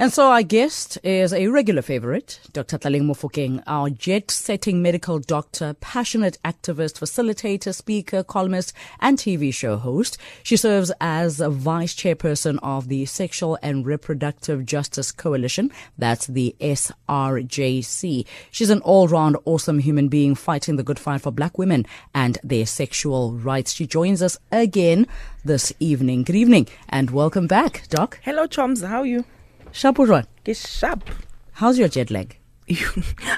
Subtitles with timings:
[0.00, 2.78] And so our guest is a regular favorite, Dr.
[2.78, 10.16] Tlaleng Mofokeng, our jet-setting medical doctor, passionate activist, facilitator, speaker, columnist, and TV show host.
[10.42, 15.70] She serves as a vice chairperson of the Sexual and Reproductive Justice Coalition.
[15.98, 18.24] That's the SRJC.
[18.50, 22.64] She's an all-round awesome human being fighting the good fight for black women and their
[22.64, 23.74] sexual rights.
[23.74, 25.06] She joins us again
[25.44, 26.22] this evening.
[26.22, 28.18] Good evening and welcome back, Doc.
[28.22, 28.82] Hello, Choms.
[28.86, 29.26] How are you?
[29.72, 29.98] Sharp
[30.44, 31.08] Get sharp.
[31.52, 32.36] How's your jet lag?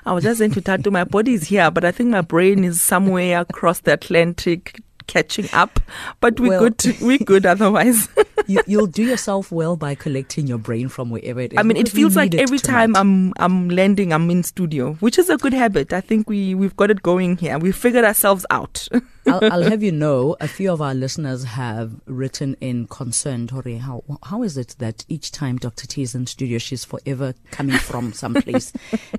[0.06, 0.90] I was just saying to tattoo.
[0.90, 4.80] My body is here, but I think my brain is somewhere across the Atlantic
[5.12, 5.78] catching up.
[6.20, 6.96] But we're well, good.
[7.02, 8.08] We're good otherwise.
[8.46, 11.58] you, will do yourself well by collecting your brain from wherever it is.
[11.58, 15.28] I mean, it feels like every time I'm I'm landing, I'm in studio, which is
[15.28, 15.92] a good habit.
[15.92, 17.58] I think we we've got it going here.
[17.58, 18.88] We figured ourselves out.
[19.24, 23.76] I'll, I'll, have you know, a few of our listeners have written in concern, Tori,
[23.76, 25.86] how how is it that each time Dr.
[25.86, 28.72] T is in studio, she's forever coming from someplace?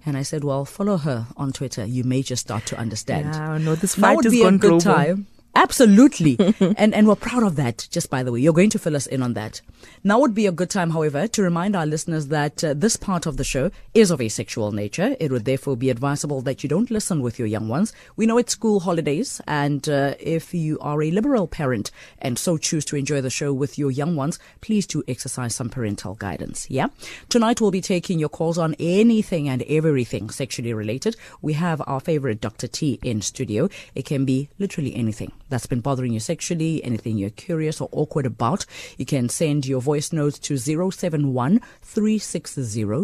[0.06, 1.86] and I said, well, follow her on Twitter.
[1.86, 3.34] You may just start to understand.
[3.34, 4.82] Yeah, no, this fight would is be a good global.
[4.82, 6.38] time Absolutely.
[6.78, 8.40] and, and we're proud of that, just by the way.
[8.40, 9.62] You're going to fill us in on that.
[10.04, 13.26] Now would be a good time, however, to remind our listeners that uh, this part
[13.26, 15.16] of the show is of a sexual nature.
[15.20, 17.94] It would therefore be advisable that you don't listen with your young ones.
[18.16, 22.58] We know it's school holidays, and uh, if you are a liberal parent and so
[22.58, 26.70] choose to enjoy the show with your young ones, please do exercise some parental guidance.
[26.70, 26.88] Yeah?
[27.30, 31.16] Tonight we'll be taking your calls on anything and everything sexually related.
[31.42, 32.68] We have our favorite Dr.
[32.68, 33.70] T in studio.
[33.94, 38.26] It can be literally anything that's been bothering you sexually, anything you're curious or awkward
[38.26, 38.66] about,
[38.98, 42.64] you can send your voice notes to 071 360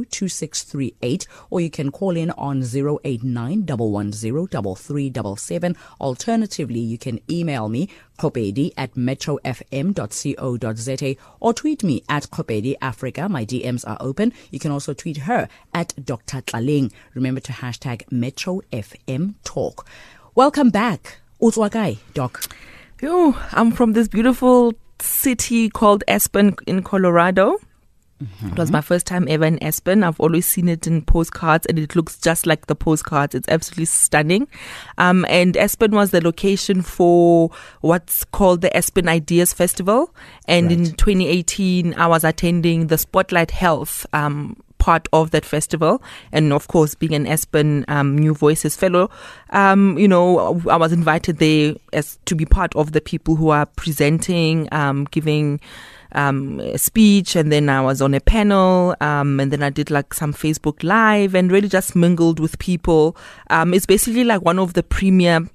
[0.09, 8.71] 2638 or you can call in on 089 110 Alternatively, you can email me Kopedi
[8.75, 13.29] at metrofm.co.za or tweet me at Kopedi Africa.
[13.29, 14.33] My DMs are open.
[14.49, 16.41] You can also tweet her at Dr.
[16.41, 16.91] Tlaleng.
[17.13, 19.85] Remember to hashtag MetroFM Talk.
[20.33, 21.19] Welcome back.
[21.41, 22.43] Utswakai, Doc.
[23.01, 27.57] Yo, I'm from this beautiful city called Aspen in Colorado.
[28.21, 28.49] Mm-hmm.
[28.49, 30.03] It was my first time ever in Aspen.
[30.03, 33.33] I've always seen it in postcards and it looks just like the postcards.
[33.33, 34.49] It's absolutely stunning.
[34.97, 40.13] Um, and Aspen was the location for what's called the Aspen Ideas Festival.
[40.45, 40.79] And right.
[40.79, 46.01] in 2018, I was attending the Spotlight Health um, part of that festival.
[46.31, 49.11] And of course, being an Aspen um, New Voices Fellow,
[49.51, 53.49] um, you know, I was invited there as to be part of the people who
[53.49, 55.59] are presenting, um, giving
[56.13, 59.91] um, a speech, and then I was on a panel, um, and then I did
[59.91, 63.15] like some Facebook Live, and really just mingled with people.
[63.49, 65.47] Um, it's basically like one of the premier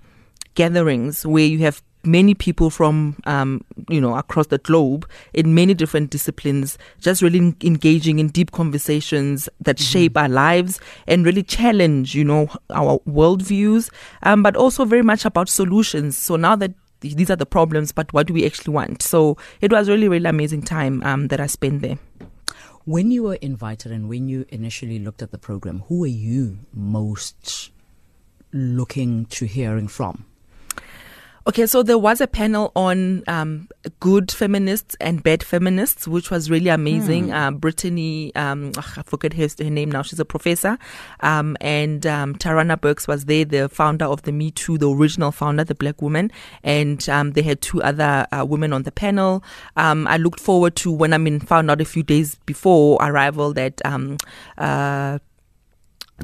[0.55, 5.75] gatherings where you have many people from um, you know across the globe in many
[5.75, 9.93] different disciplines just really engaging in deep conversations that mm-hmm.
[9.93, 13.91] shape our lives and really challenge you know our worldviews
[14.23, 16.17] um, but also very much about solutions.
[16.17, 19.03] So now that these are the problems but what do we actually want?
[19.03, 21.99] So it was really really amazing time um, that i spent there.
[22.85, 26.59] When you were invited and when you initially looked at the program who were you
[26.73, 27.71] most
[28.53, 30.27] looking to hearing from
[31.47, 33.69] Okay, so there was a panel on um,
[34.01, 37.27] good feminists and bad feminists, which was really amazing.
[37.27, 37.35] Mm.
[37.35, 40.79] Uh, Brittany, um, I forget her, her, name now, she's a professor.
[41.21, 45.33] Um, and um, Tarana Burks was there, the founder of the Me Too, the original
[45.33, 46.33] founder, the black woman.
[46.63, 49.45] And um, they had two other uh, women on the panel.
[49.77, 53.53] Um, I looked forward to when I mean, found out a few days before arrival
[53.53, 53.83] that.
[54.57, 55.19] Uh,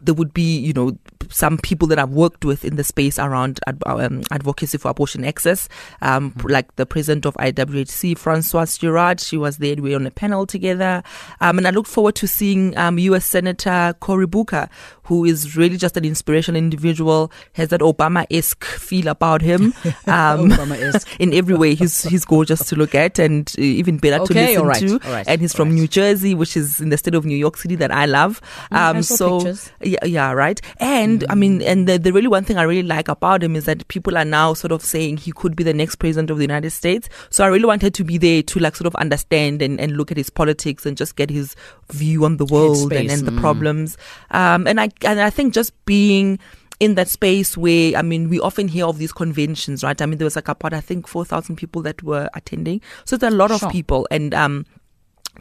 [0.05, 0.97] there would be, you know,
[1.29, 5.25] some people that I've worked with in the space around ad- um, advocacy for abortion
[5.25, 5.69] access,
[6.03, 6.49] um, mm-hmm.
[6.49, 9.21] like the president of IWHC, Francoise Girard.
[9.21, 9.77] She was there.
[9.77, 11.03] We were on a panel together.
[11.41, 14.69] Um, and I look forward to seeing US um, Senator Cory Booker,
[15.05, 19.75] who is really just an inspirational individual, has that Obama esque feel about him.
[20.07, 20.51] Um,
[21.19, 24.99] in every way, he's, he's gorgeous to look at and even better okay, to listen
[24.99, 25.25] to.
[25.27, 25.75] and he's from right.
[25.75, 28.41] New Jersey, which is in the state of New York City that I love.
[28.41, 29.71] Mm, I um, so, pictures.
[29.91, 30.61] Yeah, yeah, right.
[30.79, 33.65] And I mean, and the, the really one thing I really like about him is
[33.65, 36.45] that people are now sort of saying he could be the next president of the
[36.45, 37.09] United States.
[37.31, 40.11] So I really wanted to be there to like sort of understand and, and look
[40.11, 41.57] at his politics and just get his
[41.91, 43.41] view on the world and, and, the mm.
[43.41, 43.97] problems.
[44.31, 46.39] Um, and I and I think just being
[46.79, 50.01] in that space where I mean we often hear of these conventions, right?
[50.01, 53.15] I mean there was like about I think four thousand people that were attending, so
[53.15, 53.67] it's a lot sure.
[53.67, 54.65] of people, and um,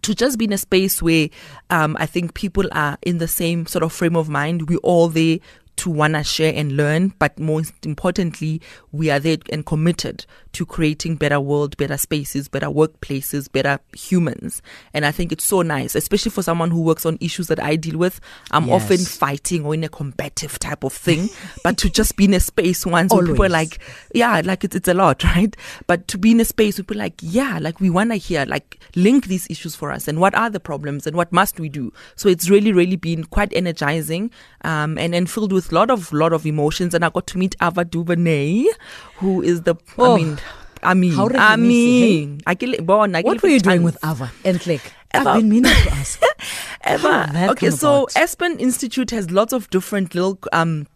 [0.01, 1.29] to just be in a space where
[1.69, 4.69] um, I think people are in the same sort of frame of mind.
[4.69, 5.39] We're all there
[5.79, 8.61] to want to share and learn, but most importantly,
[8.91, 14.61] we are there and committed to creating better world, better spaces, better workplaces, better humans.
[14.93, 17.75] And I think it's so nice, especially for someone who works on issues that I
[17.75, 18.19] deal with.
[18.51, 18.83] I'm Yes.
[18.83, 21.29] often fighting or in a combative type of thing,
[21.63, 23.79] but to just be in a space once where people are like,
[24.13, 25.55] yeah, like it's, it's a lot, right?
[25.87, 28.15] But to be in a space where people are like, yeah, like we want to
[28.17, 31.59] hear, like link these issues for us and what are the problems and what must
[31.59, 31.93] we do?
[32.15, 34.31] So it's really, really been quite energizing
[34.65, 36.93] um, and, and filled with lot of, lot of emotions.
[36.93, 38.65] And I got to meet Ava DuVernay,
[39.17, 40.39] who is the, Oh, I mean,
[40.81, 44.59] I mean, I mean, I can, born, I What were you doing with Ava and
[44.59, 44.93] Click?
[45.13, 46.21] I've been meaning to ask.
[46.87, 48.15] Did Okay, so about?
[48.15, 50.87] Aspen Institute has lots of different little um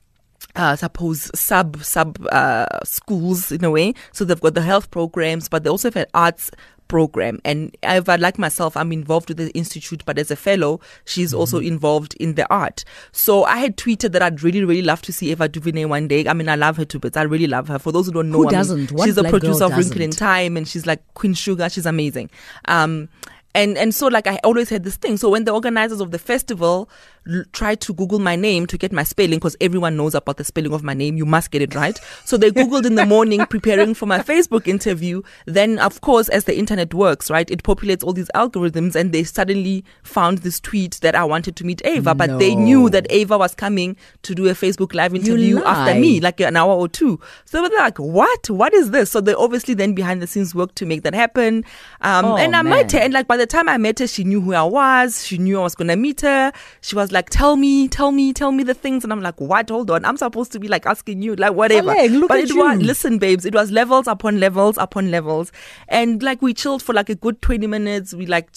[0.55, 3.93] uh, suppose sub sub uh, schools in a way.
[4.11, 6.51] So they've got the health programs, but they also have an arts
[6.93, 7.39] program.
[7.43, 11.57] And Eva, like myself, I'm involved with the institute, but as a fellow, she's also
[11.57, 11.73] Mm-hmm.
[11.73, 12.83] involved in the art.
[13.11, 16.27] So I had tweeted that I'd really, really love to see Eva DuVernay one day.
[16.27, 17.79] I mean, I love her too, but I really love her.
[17.79, 18.91] For those who don't know, Who doesn't?
[18.91, 20.11] What she's a producer of Wrinkle in?
[20.11, 21.67] Time, and she's like Queen Sugar.
[21.69, 22.29] She's amazing.
[22.65, 23.09] Um,
[23.55, 25.17] and and so like I always had this thing.
[25.17, 26.89] So when the organizers of the festival
[27.27, 30.43] l- tried to Google my name to get my spelling, because everyone knows about the
[30.43, 31.99] spelling of my name, you must get it right.
[32.25, 35.21] So they Googled in the morning preparing for my Facebook interview.
[35.45, 39.23] Then of course, as the internet works, right, it populates all these algorithms, and they
[39.23, 43.37] suddenly found this tweet that I wanted to meet Ava, but they knew that Ava
[43.37, 47.19] was coming to do a Facebook live interview after me, like an hour or two.
[47.45, 48.49] So they were like, "What?
[48.49, 51.63] What is this?" So they obviously then behind the scenes worked to make that happen.
[52.01, 54.23] Um, Oh, and I met her, and like by the time I met her, she
[54.23, 55.25] knew who I was.
[55.25, 56.51] She knew I was gonna meet her.
[56.81, 59.69] She was like, "Tell me, tell me, tell me the things," and I'm like, "What?
[59.69, 62.55] Hold on, I'm supposed to be like asking you, like whatever." Look but at it
[62.55, 65.51] was listen, babes, it was levels upon levels upon levels,
[65.87, 68.13] and like we chilled for like a good twenty minutes.
[68.13, 68.49] We like.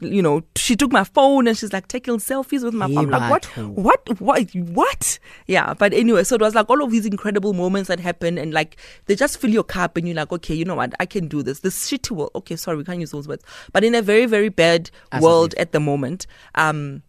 [0.00, 3.14] You know, she took my phone and she's like taking selfies with my phone.
[3.14, 3.44] I'm like, what?
[3.56, 7.88] What what what yeah but anyway so it was like all of these incredible moments
[7.88, 8.76] that happen and like
[9.06, 11.42] they just fill your cup and you're like okay you know what i can do
[11.42, 14.26] this this shitty world okay sorry we can't use those words but in a very
[14.26, 17.02] very bad world at the moment um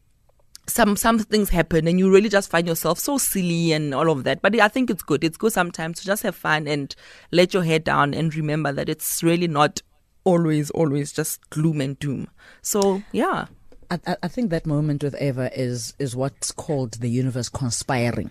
[0.67, 4.23] some some things happen and you really just find yourself so silly and all of
[4.25, 6.95] that but i think it's good it's good sometimes to just have fun and
[7.31, 9.81] let your head down and remember that it's really not
[10.25, 12.27] always always just gloom and doom
[12.61, 13.45] so yeah
[13.89, 18.29] I, I- think that moment with Eva is is what's called the universe conspiring.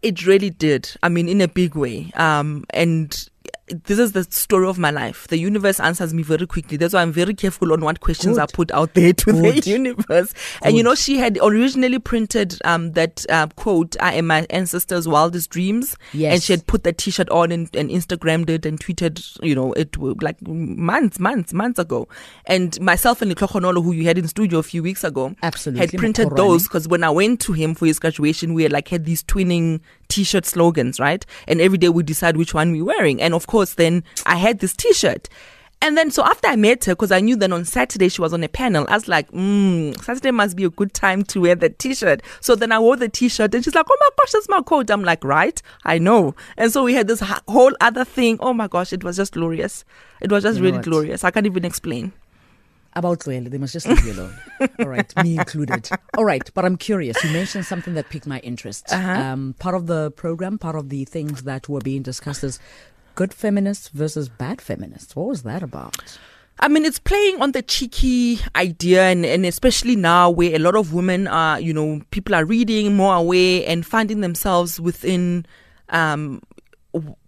[0.00, 0.90] It really did.
[1.02, 2.10] I mean, in a big way.
[2.14, 3.28] Um, and
[3.68, 5.26] this is the story of my life.
[5.28, 6.76] The universe answers me very quickly.
[6.76, 8.42] That's why I'm very careful on what questions Good.
[8.42, 9.64] I put out there to Good.
[9.64, 10.32] the universe.
[10.62, 15.08] And you know, she had originally printed um, that uh, quote, I am my ancestors'
[15.08, 15.96] wildest dreams.
[16.12, 16.32] Yes.
[16.32, 19.54] And she had put that t shirt on and, and Instagrammed it and tweeted, you
[19.54, 22.08] know, it like months, months, months ago.
[22.46, 25.98] And myself and Niklokhonolo, who you had in studio a few weeks ago, Absolutely, had
[25.98, 29.06] printed those because when I went to him for his graduation, we had like had
[29.06, 31.26] these twinning t-shirt slogans, right?
[31.48, 33.20] And every day we decide which one we're wearing.
[33.20, 35.28] And of course, then I had this t-shirt.
[35.82, 38.32] And then, so after I met her, because I knew that on Saturday she was
[38.32, 41.54] on a panel, I was like, mm, Saturday must be a good time to wear
[41.54, 42.22] the t-shirt.
[42.40, 44.90] So then I wore the t-shirt and she's like, oh my gosh, that's my coat.
[44.90, 45.60] I'm like, right?
[45.84, 46.34] I know.
[46.56, 48.38] And so we had this whole other thing.
[48.40, 49.84] Oh my gosh, it was just glorious.
[50.20, 51.24] It was just You really glorious.
[51.24, 52.12] I can't even explain.
[52.94, 54.34] About Joel, they must just leave you alone.
[54.78, 55.90] All right, me included.
[56.16, 57.22] All right, but I'm curious.
[57.22, 58.86] You mentioned something that piqued my interest.
[58.90, 59.12] Uh-huh.
[59.12, 62.58] Um, part of the program, part of the things that were being discussed is
[63.16, 65.16] good feminists versus bad feminists.
[65.16, 66.18] What was that about?
[66.58, 70.74] I mean, it's playing on the cheeky idea, and, and especially now where a lot
[70.74, 75.44] of women are, you know, people are reading more aware and finding themselves within
[75.90, 76.40] um,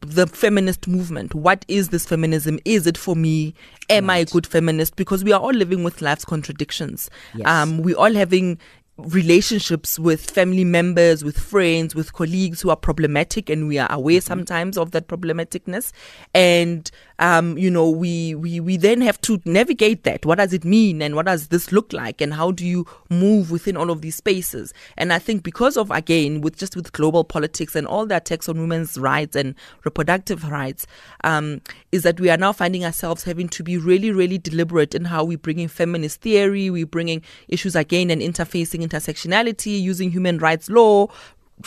[0.00, 1.34] the feminist movement.
[1.34, 2.58] What is this feminism?
[2.64, 3.54] Is it for me?
[3.90, 4.96] Am I a good feminist?
[4.96, 7.10] Because we are all living with life's contradictions.
[7.34, 7.46] Yes.
[7.46, 8.58] Um, we all having
[8.98, 14.18] relationships with family members, with friends, with colleagues who are problematic, and we are aware
[14.18, 14.26] mm-hmm.
[14.26, 15.92] sometimes of that problematicness.
[16.34, 20.24] And um, you know, we we we then have to navigate that.
[20.24, 23.50] What does it mean, and what does this look like, and how do you move
[23.50, 24.72] within all of these spaces?
[24.96, 28.48] And I think because of again, with just with global politics and all the attacks
[28.48, 30.86] on women's rights and reproductive rights,
[31.24, 31.60] um,
[31.90, 35.24] is that we are now finding ourselves having to be really, really deliberate in how
[35.24, 40.70] we bring in feminist theory, we bringing issues again and interfacing intersectionality, using human rights
[40.70, 41.08] law,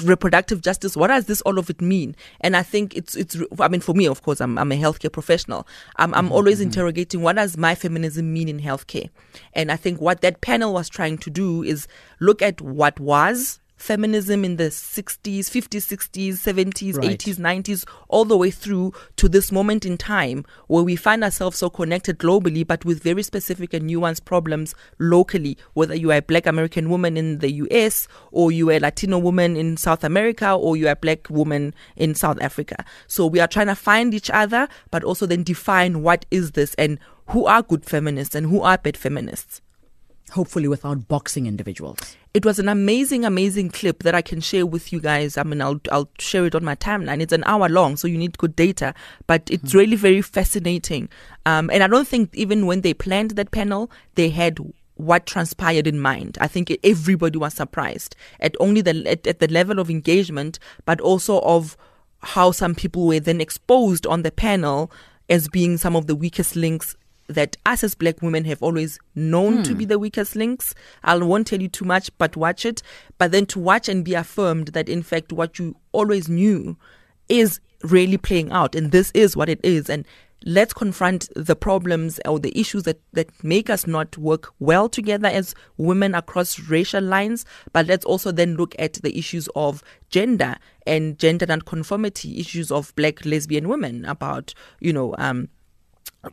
[0.03, 2.15] reproductive justice what does this all of it mean?
[2.41, 5.12] And i think it's it's i mean for me of course i'm, I'm a healthcare
[5.12, 5.67] professional.
[5.98, 6.67] I'm, I'm mm-hmm, always mm-hmm.
[6.67, 9.10] interrogating what does my feminism mean in healthcare?
[9.53, 11.88] And i think what that panel was trying to do is
[12.19, 17.17] look at what was feminism in the 60s, 50s, 60s, 70s, Right.
[17.17, 21.57] 80s, 90s, all the way through to this moment in time where we find ourselves
[21.57, 26.21] so connected globally, but with very specific and nuanced problems locally, whether you are a
[26.21, 30.51] black American woman in the US or you are a Latino woman in South America
[30.53, 32.85] or you are a black woman in South Africa.
[33.07, 36.73] So we are trying to find each other, but also then define what is this
[36.75, 39.61] and who are good feminists and who are bad feminists.
[40.31, 42.15] Hopefully, without boxing individuals.
[42.33, 45.38] It was an amazing, amazing clip that I can share with you guys.
[45.38, 47.21] I mean, I'll I'll share it on my timeline.
[47.21, 48.93] It's an hour long, so you need good data,
[49.27, 51.09] but it's really very fascinating.
[51.45, 54.59] Um, and I don't think even when they planned that panel, they had
[54.95, 56.38] what transpired in mind.
[56.39, 61.01] I think everybody was surprised at only the at, at the level of engagement, but
[61.01, 61.75] also of
[62.21, 64.91] how some people were then exposed on the panel
[65.29, 66.95] as being some of the weakest links
[67.31, 70.73] that us as black women have always known to be the weakest links.
[71.03, 72.81] I won't tell you too much, but watch it.
[73.17, 76.77] But then to watch and be affirmed that in fact what you always knew
[77.29, 79.89] is really playing out and this is what it is.
[79.89, 80.05] And
[80.45, 85.27] let's confront the problems or the issues that, that make us not work well together
[85.27, 87.45] as women across racial lines.
[87.73, 90.55] But let's also then look at the issues of gender
[90.88, 95.50] and gender nonconformity, issues of black lesbian women about, you know, um,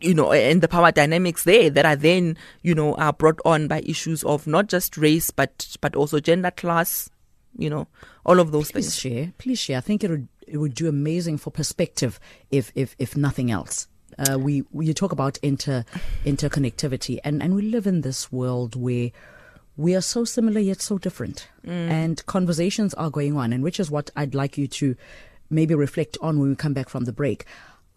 [0.00, 3.68] you know, and the power dynamics there that are then, you know, are brought on
[3.68, 7.08] by issues of not just race, but but also gender, class,
[7.56, 7.88] you know,
[8.26, 8.86] all of those things.
[8.86, 9.14] Please things.
[9.14, 9.32] share.
[9.38, 9.78] Please share.
[9.78, 13.88] I think it would it would do amazing for perspective, if if if nothing else.
[14.18, 15.84] Uh, we, we you talk about inter
[16.24, 19.10] interconnectivity, and and we live in this world where
[19.76, 23.90] we are so similar yet so different, and conversations are going on, and which is
[23.90, 24.96] what I'd like you to
[25.50, 27.44] maybe reflect on when we come back from the break.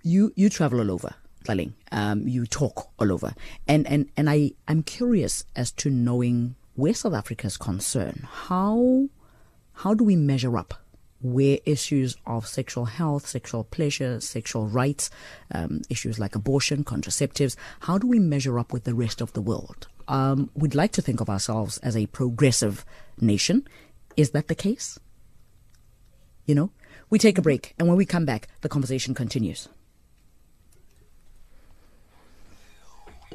[0.04, 1.16] You you travel all over.
[1.44, 1.74] Tlaleng.
[1.92, 3.34] Um, you talk all over,
[3.68, 8.28] and and and I I'm curious as to knowing where South Africa is concerned.
[8.48, 9.10] How
[9.74, 10.74] how do we measure up
[11.22, 15.10] where issues of sexual health, sexual pleasure, sexual rights,
[15.54, 19.42] um, issues like abortion, contraceptives, how do we measure up with the rest of the
[19.42, 19.88] world?
[20.08, 22.86] Um, we'd like to think of ourselves as a progressive
[23.20, 23.68] nation.
[24.18, 25.00] Is that the case?
[26.46, 26.72] You know,
[27.10, 29.70] we take a break, and when we come back, the conversation continues.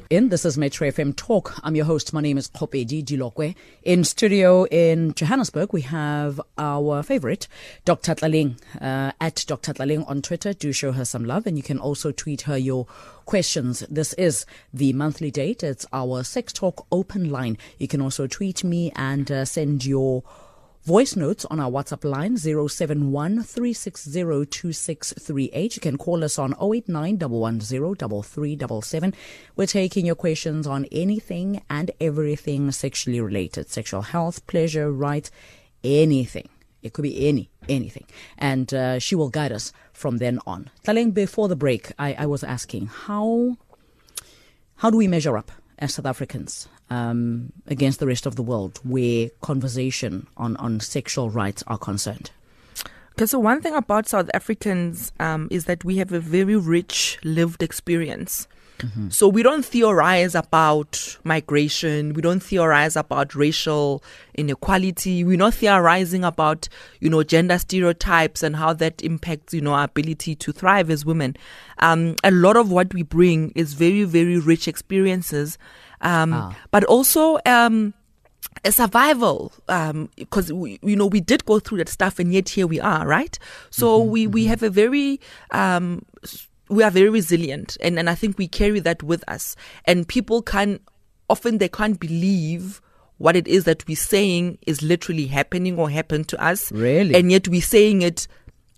[0.09, 0.29] In.
[0.29, 1.59] This is Metro FM Talk.
[1.63, 2.13] I'm your host.
[2.13, 3.55] My name is Kopedi Dilokwe.
[3.83, 7.49] In studio in Johannesburg, we have our favorite,
[7.83, 8.15] Dr.
[8.15, 9.73] Tlaleng, uh, at Dr.
[9.73, 10.53] Tlaleng on Twitter.
[10.53, 12.85] Do show her some love, and you can also tweet her your
[13.25, 13.81] questions.
[13.89, 15.61] This is the monthly date.
[15.61, 17.57] It's our Sex Talk open line.
[17.77, 20.23] You can also tweet me and uh, send your
[20.87, 23.43] Voice notes on our WhatsApp line 071
[25.53, 29.13] You can call us on 089 110
[29.57, 35.29] We're taking your questions on anything and everything sexually related sexual health, pleasure, rights,
[35.83, 36.47] anything.
[36.81, 38.05] It could be any, anything.
[38.37, 40.69] And uh, she will guide us from then on.
[40.85, 43.57] Tlaleng, before the break, I, I was asking how
[44.77, 48.79] how do we measure up as South Africans um, against the rest of the world
[48.83, 52.31] where conversation on, on sexual rights are concerned?
[53.13, 57.17] Okay, so one thing about South Africans um, is that we have a very rich
[57.23, 58.47] lived experience.
[59.09, 62.13] So we don't theorize about migration.
[62.13, 64.03] We don't theorize about racial
[64.35, 65.23] inequality.
[65.23, 69.85] We're not theorizing about, you know, gender stereotypes and how that impacts, you know, our
[69.85, 71.35] ability to thrive as women.
[71.79, 75.57] Um, a lot of what we bring is very, very rich experiences,
[76.01, 76.55] um, Ah.
[76.71, 77.39] but also.
[77.45, 77.93] Um,
[78.65, 79.51] a survival
[80.15, 83.05] because we you know we did go through that stuff and yet here we are
[83.05, 83.37] right
[83.69, 85.19] so we we have a very
[85.51, 86.01] um
[86.67, 90.41] we are very resilient and and i think we carry that with us and people
[90.41, 90.79] can
[91.29, 92.81] often they can't believe
[93.19, 97.13] what it is that we're saying is literally happening or happened to us Really?
[97.13, 98.27] and yet we're saying it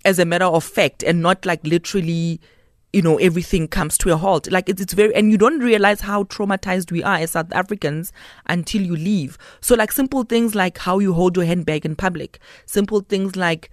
[0.04, 2.42] as a matter of fact and not like literally
[2.94, 4.52] you know everything comes to a halt.
[4.52, 8.12] Like it's, it's very and you don't realize how traumatized we are as south africans
[8.48, 9.38] until you leave.
[9.62, 13.70] So like simple things like how you hold your handbag in public simple things like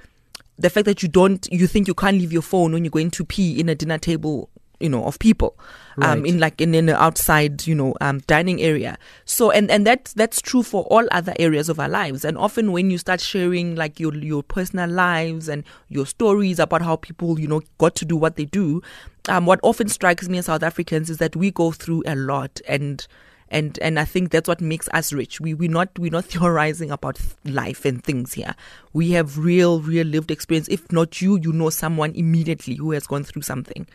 [0.59, 3.11] the fact that you don't you think you can't leave your phone when you're going
[3.11, 5.57] to pee in a dinner table you know of people
[6.03, 6.27] um Right.
[6.27, 8.99] in like in an outside you know um dining area.
[9.25, 12.25] So and and that that's true for all other areas of our lives.
[12.25, 16.83] And often when you start sharing like your your personal lives and your stories about
[16.83, 18.83] how people you know got to do what they do
[19.29, 22.61] um what often strikes me as south africans is that we go through a lot.
[22.69, 23.07] And
[23.49, 25.41] and and I think that's what makes us rich.
[25.41, 28.55] We we not we're not theorizing about life and things here.
[28.93, 30.69] We have real real lived experience.
[30.69, 33.87] If not you, you know someone immediately who has gone through something.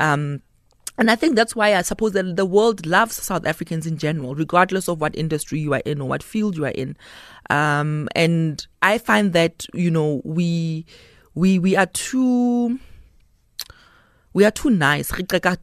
[0.00, 0.42] Um,
[0.98, 4.34] and I think that's why I suppose that the world loves South Africans in general,
[4.34, 6.96] regardless of what industry you are in or what field you are in.
[7.50, 10.86] Um, and I find that you know we
[11.34, 12.80] we we are too
[14.34, 15.10] we are too nice.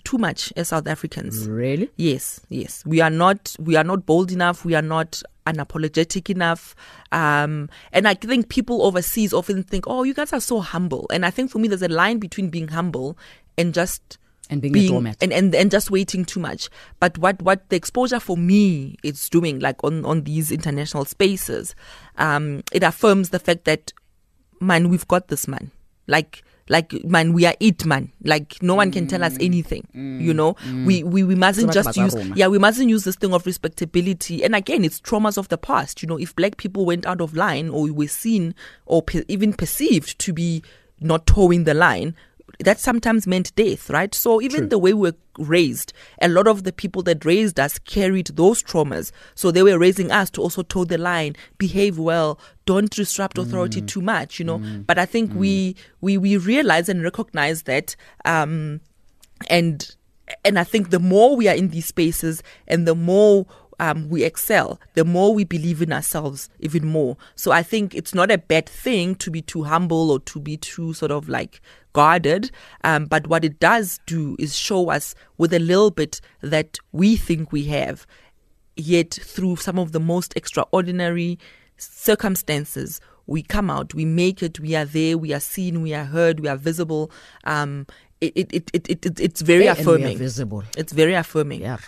[0.03, 1.48] Too much as south africans.
[1.48, 1.89] Really?
[1.98, 2.84] yes yes.
[2.86, 4.65] We are not we are not bold enough.
[4.65, 6.75] We are not unapologetic enough.
[7.12, 11.05] Um and i think people overseas often think oh you guys are so humble.
[11.13, 13.17] And i think for me there's a line between being humble
[13.57, 14.17] and just
[14.50, 15.17] And being doormat.
[15.22, 16.69] and, and and just waiting too much.
[17.00, 21.75] But what what the exposure for me is doing like on on these international spaces
[22.17, 23.93] um it affirms the fact that
[24.60, 25.72] man we've got this man.
[26.07, 28.12] Like like man we are it man.
[28.24, 30.55] Like no one can tell us anything you know?
[30.86, 32.34] We we, we mustn't just use rona.
[32.36, 34.43] yeah we mustn't use this thing of respectability.
[34.43, 36.17] And again it's traumas of the past you know?
[36.17, 38.55] If black people went out of line or were seen
[38.86, 40.63] or pe- even perceived to be
[41.00, 42.15] not towing the line
[42.60, 44.14] that sometimes meant death right?
[44.14, 44.68] So even True.
[44.70, 48.64] the way we were raised a lot of the people that raised us carried those
[48.64, 49.12] traumas.
[49.36, 53.82] So they were raising us to also toe the line behave well don't disrupt authority
[53.82, 54.60] too much you know?
[54.88, 58.82] But i think we we we realize and recognize that um
[59.50, 59.96] and
[60.44, 63.46] and I think the more we are in these spaces and the more
[63.80, 67.18] um, we excel, the more we believe in ourselves even more.
[67.36, 70.58] So I think it's not a bad thing to be too humble or to be
[70.58, 71.62] too sort of like
[72.00, 72.52] guarded.
[72.84, 77.16] Um, but what it does do is show us with a little bit that we
[77.16, 78.06] think we have,
[78.75, 81.32] yet through some of the most extraordinary
[81.78, 86.06] circumstances we come out we make it we are there we are seen we are
[86.06, 87.04] heard we are visible
[87.54, 87.86] um
[88.22, 90.64] it it it, it, it, it it's very And we are affirming visible.
[90.78, 91.80] it's very affirming Yeah.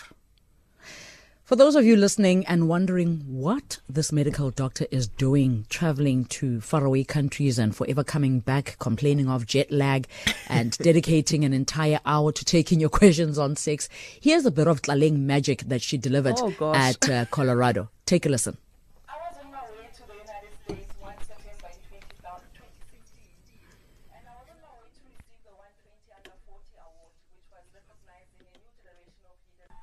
[1.47, 6.59] For those of you listening and wondering what this medical doctor is doing, traveling to
[6.59, 10.09] faraway countries and forever coming back, complaining of jet lag
[10.49, 13.87] and dedicating an entire hour to taking your questions on sex,
[14.19, 17.87] here's a bit of Tlaleng magic that she delivered Oh, at uh, Colorado.
[18.05, 18.57] Take a listen.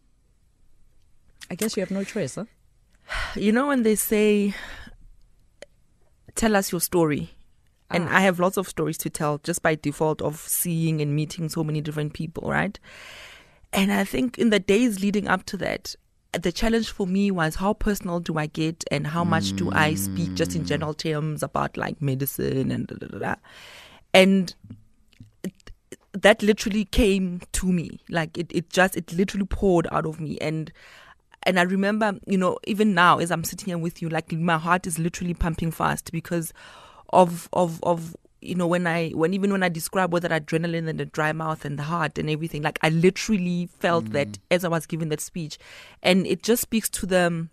[1.51, 2.45] I guess you have no choice, huh?
[3.37, 4.55] you know when they say
[6.35, 7.31] tell us your story
[7.91, 8.17] and ah.
[8.17, 11.65] i have lots of stories to tell just by default of seeing and meeting so
[11.65, 12.79] many different people right
[13.73, 15.95] and i think in the days leading up to that
[16.33, 19.95] the challenge for me was how personal do i get and how much do i
[19.95, 20.67] speak just in mm.
[20.67, 23.35] general terms about like medicine and da, da, da, da.
[24.13, 24.55] and
[26.23, 28.01] that literally came to me.
[28.09, 30.39] Like it, it just it literally poured out of me.
[30.39, 30.73] And
[31.43, 34.59] and I remember, you know, even now as I'm sitting here with you, like my
[34.59, 36.53] heart is literally pumping fast because
[37.11, 40.89] of of of you know when I when even when I describe what that adrenaline
[40.89, 44.39] and the dry mouth and the heart and everything, like I literally felt that mm.
[44.51, 45.59] as I was giving that speech,
[46.03, 47.49] and it just speaks to the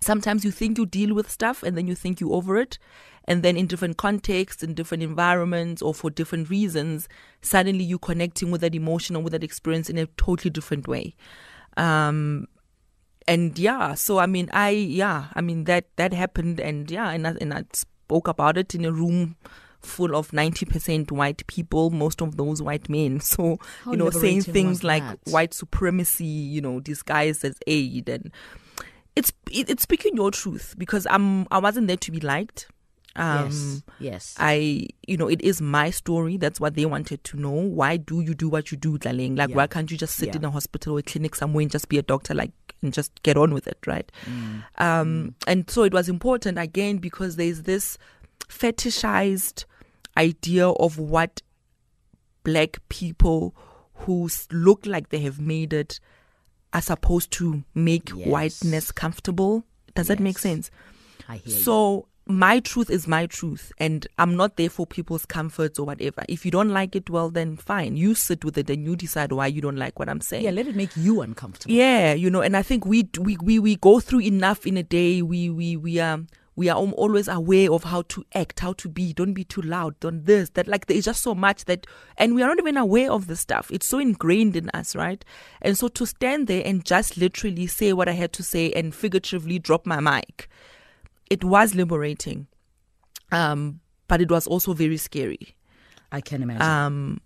[0.00, 2.78] sometimes you think you deal with stuff and then you think you over it.
[3.26, 7.08] And then in different contexts in different environments or for different reasons
[7.40, 11.14] suddenly you're connecting with that emotion or with that experience in a totally different way.
[11.76, 12.46] Um
[13.26, 17.26] and yeah so i mean i yeah i mean that that happened and yeah and
[17.26, 19.36] I, and I spoke about it in a room
[19.80, 23.20] full of 90% white people most of those white men.
[23.20, 28.32] So How you know saying things like white supremacy you know disguised as aid and
[29.16, 32.66] it's it, it's speaking your truth because i'm i wasn't there to be liked
[33.16, 33.82] um yes.
[34.00, 34.34] Yes.
[34.40, 36.36] I, you know, it is my story.
[36.36, 37.52] That's what they wanted to know.
[37.52, 39.36] Why do you do what you do, darling?
[39.36, 39.54] Like, Yeah.
[39.54, 40.36] why can't you just sit Yeah.
[40.38, 42.50] in a hospital or a clinic somewhere and just be a doctor, like,
[42.82, 44.10] and just get on with it, right?
[44.78, 47.98] Um, and so it was important again because there's this
[48.48, 49.64] fetishized
[50.16, 51.40] idea of what
[52.42, 53.54] black people
[53.94, 56.00] who look like they have made it
[56.74, 58.26] are supposed to make Yes.
[58.28, 59.64] whiteness comfortable.
[59.94, 60.70] Does that make sense?
[61.28, 61.62] I hear you.
[61.62, 66.24] So my truth is my truth, and I'm not there for people's comforts or whatever.
[66.28, 67.96] If you don't like it, well, then fine.
[67.96, 70.44] You sit with it and you decide why you don't like what I'm saying.
[70.44, 71.74] Yeah, let it make you uncomfortable.
[71.74, 74.82] Yeah, you know, and I think we we we, we go through enough in a
[74.82, 75.22] day.
[75.22, 76.20] We we we are
[76.56, 79.12] we are always aware of how to act, how to be.
[79.12, 79.98] Don't be too loud.
[80.00, 80.68] Don't this that.
[80.68, 81.86] Like there's just so much that,
[82.16, 83.70] and we are not even aware of the stuff.
[83.72, 85.24] It's so ingrained in us, right?
[85.62, 88.94] And so to stand there and just literally say what I had to say and
[88.94, 90.48] figuratively drop my mic,
[91.28, 92.46] it was liberating,
[93.32, 95.56] um, but it was also very scary
[96.12, 96.62] I can imagine.
[96.62, 97.20] um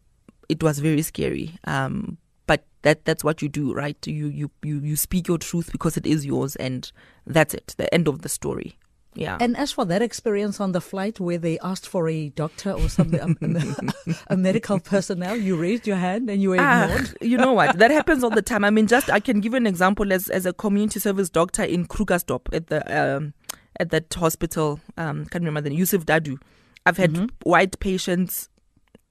[0.49, 4.79] it was very scary um but that that's what you do right you you you
[4.81, 6.91] you speak your truth because it is yours and
[7.27, 8.79] that's it the end of the story
[9.14, 9.38] Yeah.
[9.40, 12.88] And as for that experience on the flight where they asked for a doctor or
[12.88, 17.16] something, a, a medical personnel, you raised your hand and you were Ah, ignored.
[17.21, 17.79] you know what?
[17.79, 18.64] That happens all the time.
[18.64, 21.64] I mean, just I can give you an example as as a community service doctor
[21.64, 22.81] in Krugersdorp at the
[23.16, 23.35] um,
[23.81, 24.79] at that hospital.
[24.97, 26.38] Um, can't remember the name, Yusuf Dadoo.
[26.87, 27.27] I've had Mm-hmm.
[27.42, 28.49] white patients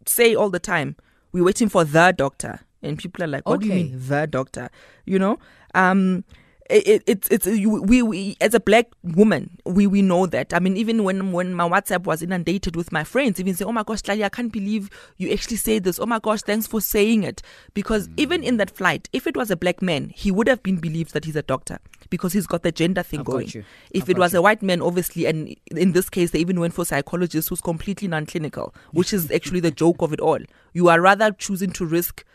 [0.05, 0.95] say all the time,
[1.33, 4.69] "We're waiting for the doctor," and people are like, "What do you mean the doctor?"
[5.05, 5.38] You know.
[5.75, 6.23] Um,
[6.69, 10.53] it, it, it's you- we, we as a black woman we we know that.
[10.53, 13.71] I mean even when when my whatsapp was inundated with my friends even say oh
[13.71, 15.99] my gosh Tlali, i can't believe you actually said this.
[15.99, 17.41] Oh my gosh thanks for saying it.
[17.73, 20.77] Because even in that flight if it was a black man he would have been
[20.77, 23.47] believed that he's a doctor because he's got the gender thing I've going.
[23.91, 26.86] if it was a white man obviously and in this case they even went for
[26.86, 30.39] psychologist who's completely non-clinical which is actually the joke of it all.
[30.73, 32.25] You are rather choosing to risk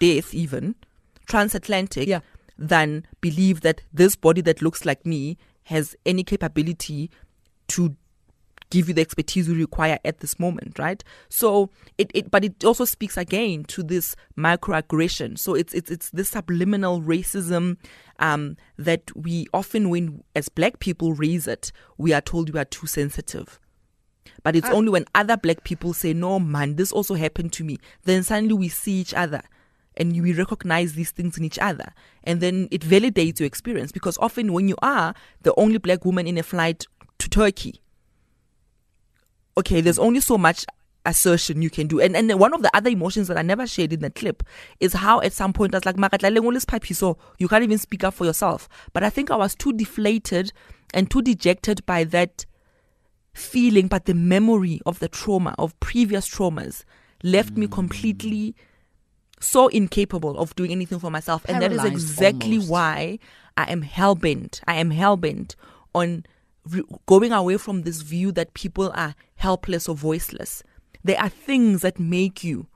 [0.00, 0.74] death even.
[1.26, 2.20] Transatlantic Yeah.
[2.62, 7.10] Than believe that this body that looks like me has any capability
[7.66, 7.96] to
[8.70, 11.04] give you the expertise you require at this moment right?
[11.28, 15.38] So it, it but it also speaks again to this microaggression.
[15.38, 17.76] So it's it's it's this subliminal racism
[18.18, 22.64] um that we often when as black people raise it we are told we are
[22.64, 23.58] too sensitive.
[24.44, 27.78] But it's only when other black people say, no, man, this also happened to me.
[28.04, 29.42] Then suddenly we see each other
[29.96, 31.92] and we recognize these things in each other.
[32.24, 36.26] And then it validates your experience because often when you are the only black woman
[36.26, 36.86] in a flight
[37.18, 37.80] to Turkey,
[39.56, 40.64] okay, there's only so much
[41.04, 42.00] assertion you can do.
[42.00, 44.42] And and one of the other emotions that I never shared in the clip
[44.80, 47.78] is how at some point I was like, "Makatlale ngole siphaphi, so you can't even
[47.78, 48.68] speak up for yourself.
[48.92, 50.52] But I think I was too deflated
[50.94, 52.46] and too dejected by that
[53.34, 56.84] feeling, but the memory of the trauma, of previous traumas,
[57.22, 58.54] left me completely
[59.42, 61.44] so incapable of doing anything for myself.
[61.48, 62.70] And that is exactly almost.
[62.70, 63.18] why
[63.56, 64.60] I am hell bent.
[64.66, 65.56] I am hell bent
[65.94, 66.24] on
[66.68, 70.62] re- going away from this view that people are helpless or voiceless.
[71.04, 72.66] There are things that make you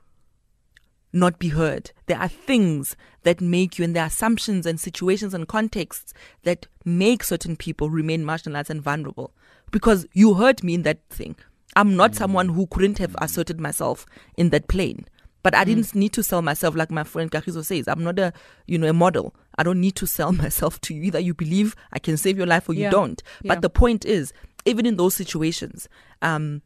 [1.12, 1.92] not be heard.
[2.06, 6.66] There are things that make you, and there are assumptions and situations and contexts that
[6.84, 9.32] make certain people remain marginalized and vulnerable.
[9.70, 11.36] Because you heard me in that thing.
[11.74, 12.16] I'm not mm.
[12.16, 15.06] someone who couldn't have asserted myself in that plane.
[15.46, 17.86] But I didn't need to sell myself like my friend Kahizo says.
[17.86, 18.32] I'm not a
[18.66, 19.26] you know a model.
[19.56, 21.02] I don't need to sell myself to you.
[21.02, 22.90] Either you believe I can save your life or you Yeah.
[22.90, 23.22] don't.
[23.42, 23.54] Yeah.
[23.54, 24.32] But the point is,
[24.64, 25.88] even in those situations,
[26.20, 26.62] um,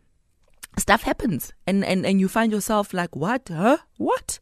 [0.79, 4.39] stuff happens and, and and you find yourself like what huh what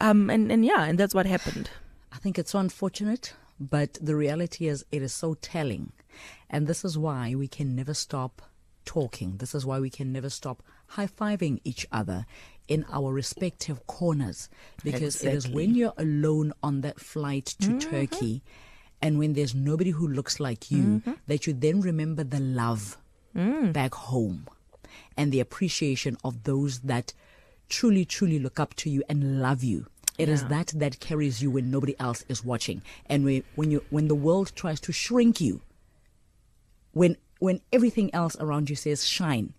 [0.00, 1.70] um and and yeah and that's what happened
[2.16, 5.92] I think it's so unfortunate, but the reality is it is so telling.
[6.48, 8.34] And this is why we can never stop
[8.86, 9.36] talking.
[9.36, 10.62] This is why we can never stop
[10.94, 12.24] high fiving each other
[12.68, 14.48] in our respective corners.
[14.82, 17.78] Because it is when you're alone on that flight to mm-hmm.
[17.78, 18.42] Turkey
[19.02, 21.12] and when there's nobody who looks like you mm-hmm.
[21.26, 22.96] that you then remember the love
[23.36, 23.72] mm.
[23.72, 24.46] back home
[25.16, 27.12] and the appreciation of those that
[27.68, 29.86] truly, truly look up to you and love you.
[30.18, 30.48] It is Yeah.
[30.48, 34.14] that that carries you when nobody else is watching, and when when you when the
[34.14, 35.60] world tries to shrink you,
[36.92, 39.52] when when everything else around you says shine,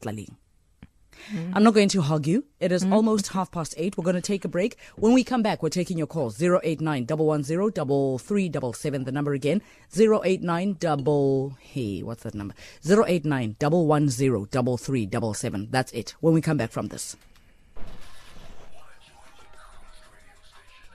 [1.32, 1.52] Tlali.
[1.56, 2.46] I'm not going to hug you.
[2.60, 2.94] It is mm-hmm.
[2.94, 3.98] almost half past eight.
[3.98, 4.78] We're going to take a break.
[4.96, 6.42] When we come back, we're taking your calls.
[6.42, 9.04] 089 110 3377.
[9.04, 9.62] The number again.
[9.96, 12.54] 089 double, hey, what's that number?
[12.84, 15.68] 089 110 3377.
[15.72, 16.16] That's it.
[16.20, 17.16] When we come back from this.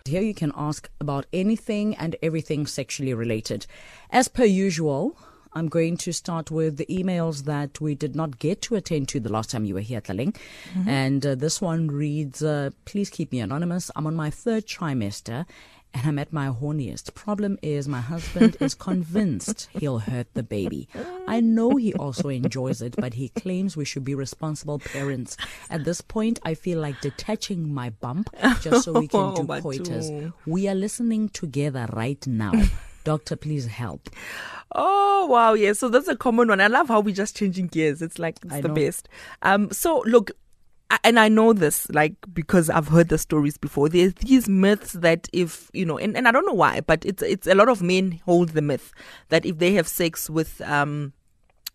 [0.04, 3.66] Here you can ask about anything and everything sexually related.
[4.10, 5.16] As per usual,
[5.54, 9.20] I'm going to start with the emails that we did not get to attend to
[9.20, 10.34] the last time you were here, Tlaleng.
[10.86, 13.90] And uh, this one reads uh, Please keep me anonymous.
[13.94, 15.44] I'm on my third trimester
[15.94, 17.14] and I'm at my horniest.
[17.14, 20.88] Problem is, my husband is convinced he'll hurt the baby.
[21.26, 25.36] I know he also enjoys it, but he claims we should be responsible parents.
[25.68, 28.30] At this point, I feel like detaching my bump
[28.62, 30.10] just so we can do Oh, coitus.
[30.46, 32.52] We are listening together right now.
[33.04, 34.08] Doctor, please help.
[34.74, 38.00] oh wow yeah so that's a common one i love how we're just changing gears
[38.00, 38.74] it's like it's I the know.
[38.74, 39.06] best
[39.42, 40.30] um so look
[40.90, 43.88] I- and I know this, like, because I've heard the stories before.
[43.88, 47.22] There's these myths that if, you know, and, and I don't know why, but it's,
[47.22, 48.92] it's a lot of men hold the myth
[49.30, 51.14] that if they have sex with, um,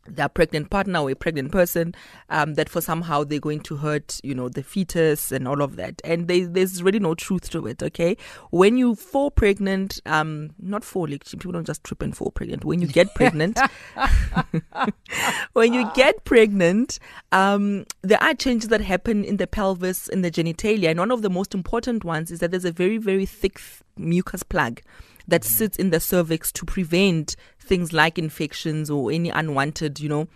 [0.07, 1.93] their pregnant partner or a pregnant person,
[2.29, 5.75] um, that for somehow they're going to hurt, you know, the fetus and all of
[5.75, 6.01] that.
[6.03, 8.17] And they, there's really no truth to it, okay?
[8.51, 12.65] When you fall pregnant, um, not fall, like, people don't just trip and fall pregnant.
[12.65, 13.59] When you get pregnant,
[15.53, 16.99] when you get pregnant,
[17.31, 20.89] um, there are changes that happen in the pelvis, in the genitalia.
[20.89, 23.59] And one of the most important ones is that there's a very, very thick
[23.97, 24.81] mucus plug
[25.27, 27.35] that sits in the cervix to prevent
[27.67, 30.27] things like infections or any unwanted, you know,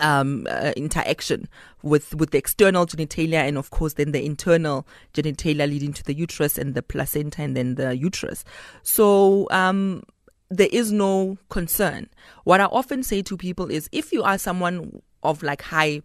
[0.00, 1.48] um, uh, interaction
[1.82, 6.14] with with the external genitalia and of course then the internal genitalia leading to the
[6.14, 8.44] uterus and the placenta and then the uterus.
[8.82, 10.02] So um,
[10.50, 12.08] there is no concern.
[12.44, 16.02] What I often say to people is if you are someone of like high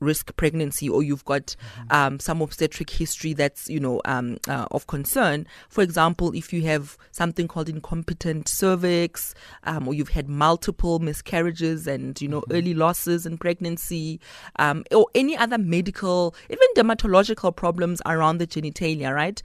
[0.00, 1.54] risk pregnancy or you've got
[1.90, 5.46] um, some obstetric history that's you know um, uh, of concern.
[5.68, 9.34] For example if you have something called incompetent cervix
[9.64, 14.20] um, or you've had multiple miscarriages and you know early losses in pregnancy
[14.56, 19.42] um, or any other medical even dermatological problems around the genitalia right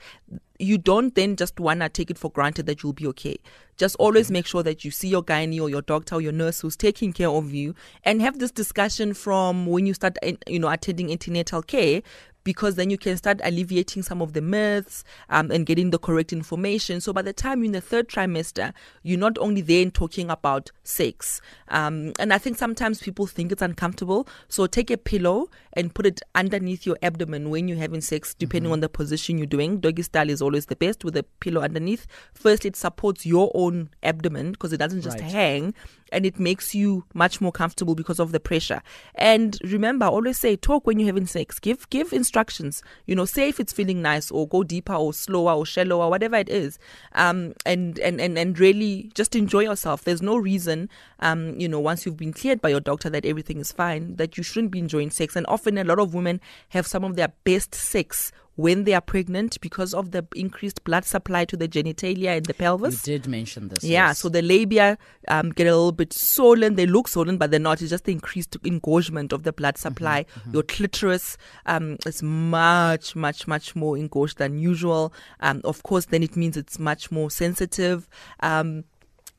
[0.60, 3.38] you don't then just want to take it for granted that you'll be okay.
[3.78, 4.34] Just always mm-hmm.
[4.34, 7.12] make sure that you see your gynae or your doctor or your nurse who's taking
[7.12, 11.62] care of you and have this discussion from when you start, you know, attending antenatal
[11.62, 12.02] care
[12.46, 16.32] because then you can start alleviating some of the myths um, and getting the correct
[16.32, 17.02] information.
[17.02, 18.72] So by the time you're in the third trimester,
[19.04, 21.42] you're not only then talking about sex.
[21.68, 24.28] Um, and I think sometimes people think it's uncomfortable.
[24.48, 28.72] So take a pillow and put it underneath your abdomen when you're having sex, depending
[28.72, 29.80] on the position you're doing.
[29.80, 32.06] Doggy style is always the best with a pillow underneath.
[32.34, 35.32] First, it supports your own abdomen because it doesn't just Right.
[35.32, 35.74] hang
[36.12, 38.82] and it makes you much more comfortable because of the pressure.
[39.16, 41.60] And remember, always say talk when you're having sex.
[41.60, 42.84] Give give instructions.
[43.06, 46.36] You know, say if it's feeling nice or go deeper or slower or shallower, whatever
[46.36, 46.80] it is.
[47.14, 50.04] Um and and and, and really just enjoy yourself.
[50.04, 50.90] There's no reason
[51.20, 54.38] um, you know, once you've been cleared by your doctor that everything is fine, that
[54.38, 55.36] you shouldn't be enjoying sex.
[55.36, 59.02] And often a lot of women have some of their best sex when they are
[59.02, 63.06] pregnant because of the increased blood supply to the genitalia and the pelvis.
[63.08, 63.84] You did mention this.
[63.84, 64.20] Yeah, yes.
[64.20, 66.76] so the labia um, get a little bit swollen.
[66.76, 67.82] They look swollen, but they're not.
[67.82, 70.26] It's just the increased engorgement of the blood supply.
[70.52, 75.14] Your clitoris um, is much, much, much more engorged than usual.
[75.42, 78.08] Um, of course, then it means it's much more sensitive.
[78.40, 78.86] Um,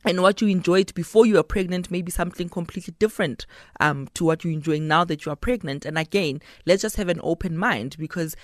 [0.07, 3.45] and what you enjoyed before you were pregnant may be something completely different
[3.81, 5.85] um, to what you're enjoying now that you are pregnant.
[5.85, 8.37] And again, let's just have an open mind because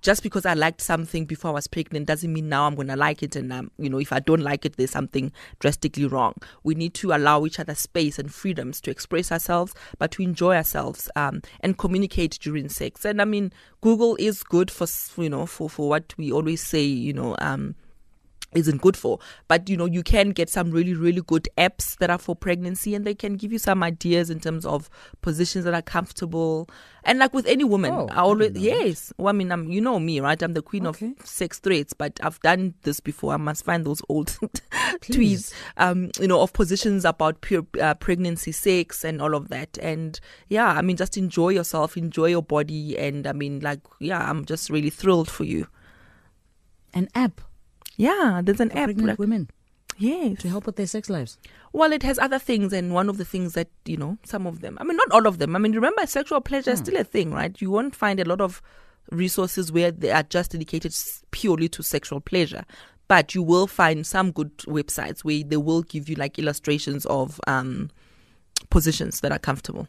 [0.00, 2.96] just because I liked something before I was pregnant doesn't mean now I'm going to
[2.96, 3.34] like it.
[3.34, 6.34] And, um, you know, if I don't like it, there's something drastically wrong.
[6.62, 10.54] We need to allow each other space and freedoms to express ourselves, but to enjoy
[10.54, 13.04] ourselves um, and communicate during sex.
[13.04, 14.86] And I mean, Google is good for,
[15.20, 17.74] you know, for, for what we always say, you know, um,
[18.54, 19.18] isn't good for.
[19.46, 22.94] But you know, you can get some really, really good apps that are for pregnancy
[22.94, 24.88] and they can give you some ideas in terms of
[25.20, 26.68] positions that are comfortable.
[27.04, 28.60] And like with any woman, Oh, I I always that.
[28.60, 29.12] yes.
[29.18, 30.42] Well, I mean, I'm you know me, right?
[30.42, 31.12] I'm the queen Okay.
[31.18, 33.34] of sex threats, but I've done this before.
[33.34, 34.28] I must find those old
[35.02, 39.78] tweets, um, you know, of positions about pure uh, pregnancy, sex, and all of that.
[39.80, 44.28] And yeah, I mean, just enjoy yourself, enjoy your body, and I mean, like, yeah,
[44.28, 45.66] I'm just really thrilled for you.
[46.94, 47.40] An app
[47.98, 48.84] Yeah, there's an app.
[48.86, 49.50] pregnant like- women
[49.98, 50.40] yes.
[50.40, 51.36] to help with their sex lives.
[51.72, 54.60] Well, it has other things, and one of the things that you know, some of
[54.60, 54.78] them.
[54.80, 55.54] I mean, not all of them.
[55.54, 57.60] I mean, remember, sexual pleasure is still a thing, right?
[57.60, 58.62] You won't find a lot of
[59.10, 60.94] resources where they are just dedicated
[61.30, 62.64] purely to sexual pleasure,
[63.08, 67.40] but you will find some good websites where they will give you like illustrations of
[67.46, 67.90] um,
[68.70, 69.88] positions that are comfortable.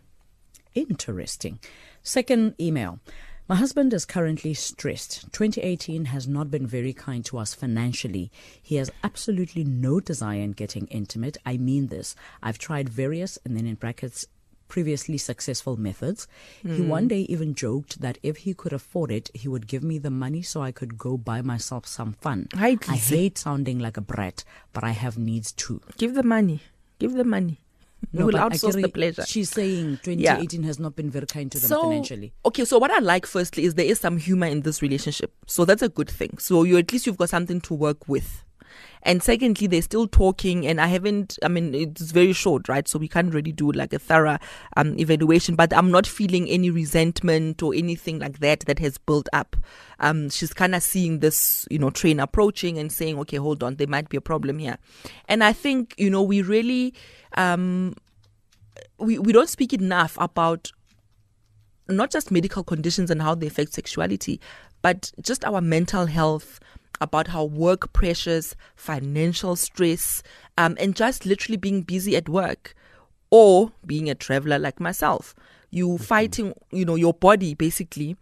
[0.73, 1.59] Interesting.
[2.01, 2.99] Second email.
[3.49, 5.23] My husband is currently stressed.
[5.33, 8.31] 2018 has not been very kind to us financially.
[8.61, 11.35] He has absolutely no desire in getting intimate.
[11.47, 12.15] I mean this.
[12.43, 14.27] I've tried various, and then in brackets,
[14.67, 16.27] previously successful methods.
[16.61, 16.89] He hmm.
[16.89, 20.11] one day even joked that if he could afford it, he would give me the
[20.11, 22.49] money so I could go buy myself some fun.
[22.53, 23.15] I Tlisi.
[23.15, 25.81] hate sounding like a brat, but I have needs too.
[25.97, 26.61] Give the money.
[26.99, 27.61] Give the money.
[28.13, 29.25] we will outsource the pleasure.
[29.25, 32.33] She's saying 2018 has not been very kind to them financially.
[32.45, 35.33] Okay, so what I like firstly is there is some humor in this relationship.
[35.45, 36.37] So that's a good thing.
[36.37, 38.43] So you at least you've got something to work with.
[39.03, 41.39] And secondly, they're still talking, and I haven't.
[41.41, 42.87] I mean, it's very short, right?
[42.87, 44.37] So we can't really do like a thorough
[44.75, 45.55] um, evaluation.
[45.55, 49.55] But I'm not feeling any resentment or anything like that that has built up.
[49.99, 53.75] Um, she's kind of seeing this, you know, train approaching and saying, "Okay, hold on,
[53.75, 54.77] there might be a problem here."
[55.27, 56.93] And I think, you know, we really,
[57.37, 57.95] um,
[58.97, 60.71] we we don't speak enough about
[61.87, 64.39] not just medical conditions and how they affect sexuality,
[64.81, 66.59] but just our mental health,
[67.01, 70.21] about how work pressures, financial stress,
[70.57, 72.75] um, and just literally being busy at work
[73.29, 75.35] or being a traveler like myself.
[75.71, 78.17] You fighting, you know, your body basically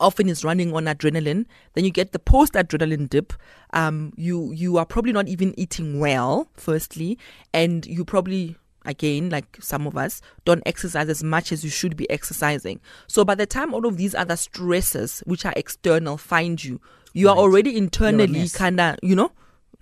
[0.00, 1.46] often is running on adrenaline.
[1.74, 3.32] Then you get the post adrenaline dip.
[3.72, 7.18] Um, you you are probably not even eating well, firstly,
[7.52, 11.96] and you probably again like some of us don't exercise as much as you should
[11.96, 12.80] be exercising.
[13.06, 16.80] So by the time all of these other stresses, which are external, find you,
[17.18, 19.30] you are already internally kinda you know,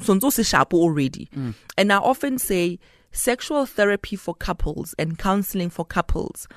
[0.01, 1.29] sonzo se sharp already.
[1.79, 2.79] And I often say
[3.13, 6.49] sexual therapy for couples and counseling for couples,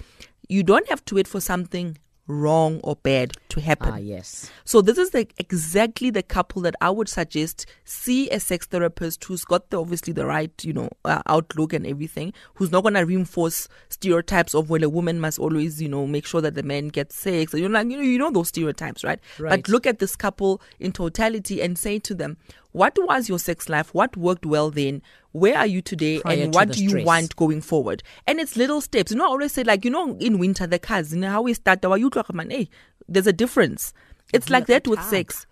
[0.48, 1.98] you don't have to wait for something
[2.30, 3.90] wrong or bad to happen.
[3.92, 4.50] Ah, yes.
[4.64, 9.24] So this is the, exactly the couple that I would suggest see a sex therapist
[9.26, 13.06] who's got the obviously the right you know uh, outlook and everything, who's not gonna
[13.06, 16.88] reinforce stereotypes of well a woman must always you know make sure that the man
[16.90, 17.54] gets sex.
[17.54, 19.20] You know, like, you know you know those stereotypes, right?
[19.40, 19.50] Right.
[19.50, 22.38] But look at this couple in totality and say to them,
[22.72, 23.94] what was your sex life?
[23.94, 25.02] What worked well then?
[25.32, 26.20] Where are you today?
[26.20, 27.06] Prior and to what do you stress.
[27.06, 28.04] want going forward?
[28.26, 29.12] And it's little steps.
[29.12, 31.44] You know, I always say like, you know, in winter, the cars, you know, how
[31.44, 32.70] we start, our youth, man, hey,
[33.08, 33.94] there's a difference.
[34.34, 35.46] It's like that with sex.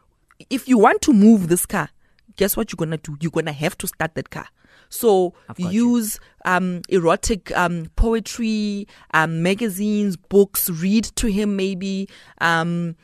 [0.50, 1.90] If you want to move this car,
[2.36, 3.18] guess what you're gonna do?
[3.20, 4.48] You're gonna have to start that car.
[4.90, 5.70] So I've you.
[5.70, 10.70] use um, erotic um, poetry, um, magazines, books.
[10.70, 12.08] Read to him maybe.
[12.40, 12.96] Um,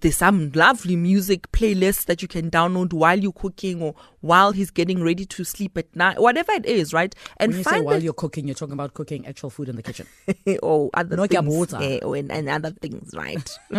[0.00, 4.70] there's some lovely music playlists that you can download while you're cooking or while he's
[4.70, 7.14] getting ready to sleep at night, whatever it is, right?
[7.36, 9.82] And When you say while you're cooking, you're talking about cooking actual food in the
[9.82, 10.06] kitchen.
[10.62, 13.58] or other No things, eh, or and, and other things, right?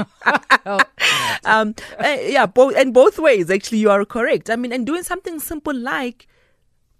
[1.46, 3.50] um, uh, yeah, both and both ways.
[3.50, 4.50] Actually, you are correct.
[4.50, 6.28] I mean, and doing something simple like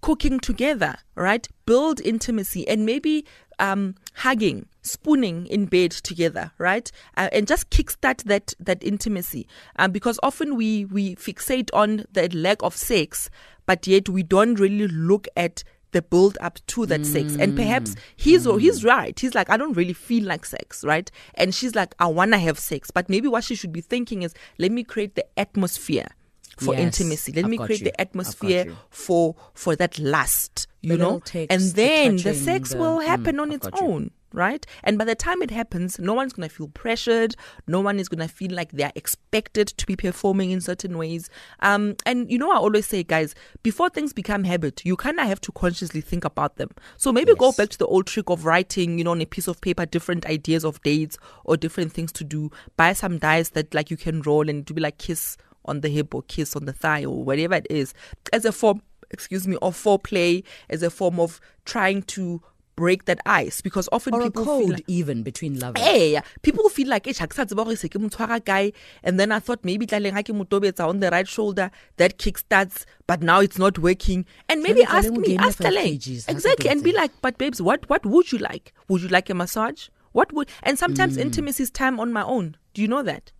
[0.00, 1.46] cooking together, right?
[1.64, 3.24] Build intimacy and maybe
[3.58, 6.90] um, hugging, spooning in bed together, right?
[7.16, 9.46] Uh, and just kickstart that that intimacy.
[9.78, 13.30] Um, because often we we fixate on the lack of sex,
[13.66, 17.36] but yet we don't really look at the build up to that sex.
[17.38, 19.18] And perhaps he's he's right.
[19.18, 21.10] He's like, I don't really feel like sex, right?
[21.34, 22.90] And she's like, I wanna have sex.
[22.90, 26.08] But maybe what she should be thinking is, let me create the atmosphere
[26.56, 27.32] for Yes, intimacy.
[27.32, 27.84] Let I've me create you.
[27.86, 31.22] the atmosphere for for that lust, you The know.
[31.50, 34.64] and then the, touching, sex the- will mm, happen on I've its own, right?
[34.82, 37.34] And by the time it happens, no one's gonna feel pressured.
[37.66, 41.28] No one is gonna feel like they're expected to be performing in certain ways.
[41.60, 45.26] Um, and you know, I always say, guys, before things become habit, you kind of
[45.26, 46.70] have to consciously think about them.
[46.96, 49.46] So maybe go back to the old trick of writing, you know, on a piece
[49.48, 52.50] of paper, different ideas of dates or different things to do.
[52.78, 55.88] Buy some dice that like you can roll and to be like kiss on the
[55.88, 57.92] hip or kiss on the thigh or whatever it is
[58.32, 62.40] as a form excuse me of foreplay as a form of trying to
[62.74, 65.82] break that ice because often or a people code feel like, even between lovers.
[65.82, 68.72] Hey, people feel like, "Eh, ha ke sa tseba gore se ke mo tshwara kae?"
[69.02, 72.18] and then I thought maybe tlaleng ha ke mo tobetsa on the right shoulder, that
[72.18, 74.26] kick starts, but now it's not working.
[74.50, 75.96] And maybe ask me, ask five Tlaleng.
[75.96, 78.74] kgs, ha se Exactly, and be like, but babes, what what would you like?
[78.88, 79.88] Would you like a massage?
[80.12, 81.22] What would and sometimes Mm.
[81.28, 82.56] intimacy is time on my own.
[82.74, 83.32] Do you know that?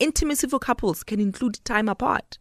[0.00, 2.38] Intimacy for couples can include time apart.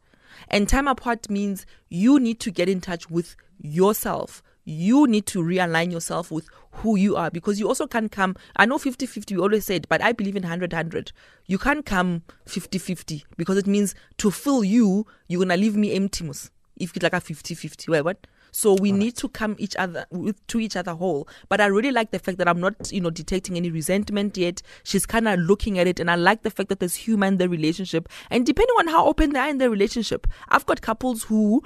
[0.48, 4.42] And time apart means you need to get in touch with yourself.
[4.64, 8.38] You need to realign yourself with who you are because you also can't come.
[8.56, 11.12] I know 50 50, we always said, but I believe in 100 100.
[11.48, 15.76] You can't come 50 50 because it means to fill you, you're going to leave
[15.76, 16.30] me empty.
[16.78, 17.92] If it's like a 50 50.
[17.92, 18.26] Wait, what?
[18.52, 21.28] So we need to come each other with to each other whole.
[21.48, 24.62] But I really like the fact that I'm not, you know, detecting any resentment yet.
[24.84, 27.38] She's kind of looking at it, and I like the fact that there's humor in
[27.38, 28.10] the relationship.
[28.30, 31.64] And depending on how open they are in their relationship, I've got couples who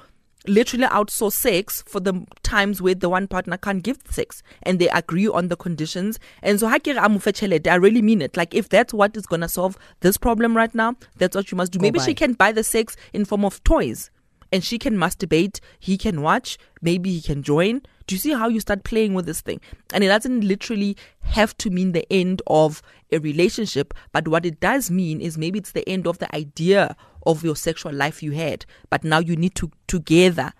[0.47, 4.89] literally outsource sex for the times where the one partner can't give sex and they
[4.89, 8.01] agree on the conditions and so ha ke re a mo fe tjhelete, i really
[8.01, 11.35] mean it like if that's what is going to solve this problem right now that's
[11.35, 14.09] what you must do maybe she can buy the sex in form of toys
[14.53, 17.81] and she can masturbate, he can watch, maybe he can join.
[18.05, 19.59] Do you see how you start playing with this thing?
[19.93, 24.59] And it doesn't literally have to mean the end of a relationship, but what it
[24.59, 28.33] does mean is maybe it's the end of the idea of your sexual life you
[28.33, 30.53] had, but now you need to together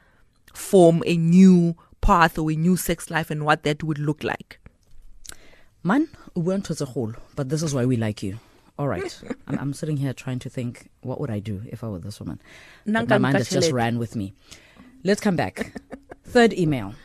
[0.54, 4.60] form a new path or a new sex life and what that would look like.
[5.84, 8.40] Man, we hole, but this is why we like you.
[8.78, 9.22] All right.
[9.48, 12.20] I'm, I'm sitting here trying to think, what would I do if I were this
[12.20, 12.42] woman?
[12.86, 14.34] But my mind has just ran with me.
[15.04, 15.74] Let's come back.
[16.24, 16.96] Third email.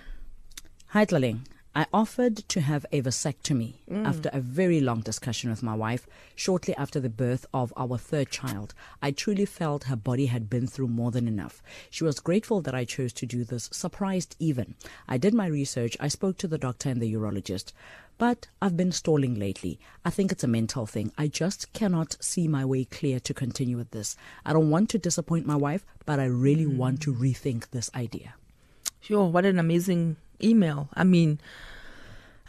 [0.89, 1.41] Hi, Tlaleng.
[1.79, 6.75] I offered to have a vasectomy after a very long discussion with my wife shortly
[6.75, 8.75] after the birth of our third child.
[9.01, 11.63] I truly felt her body had been through more than enough.
[11.89, 14.75] She was grateful that I chose to do this, surprised even.
[15.07, 17.71] I did my research, I spoke to the doctor and the urologist.
[18.19, 19.79] But I've been stalling lately.
[20.05, 21.13] I think it's a mental thing.
[21.17, 24.17] I just cannot see my way clear to continue with this.
[24.45, 27.23] I don't want to disappoint my wife, but I really want to hmm.
[27.23, 28.35] rethink this idea.
[29.01, 30.89] Sure, what an amazing email.
[30.95, 31.41] I mean,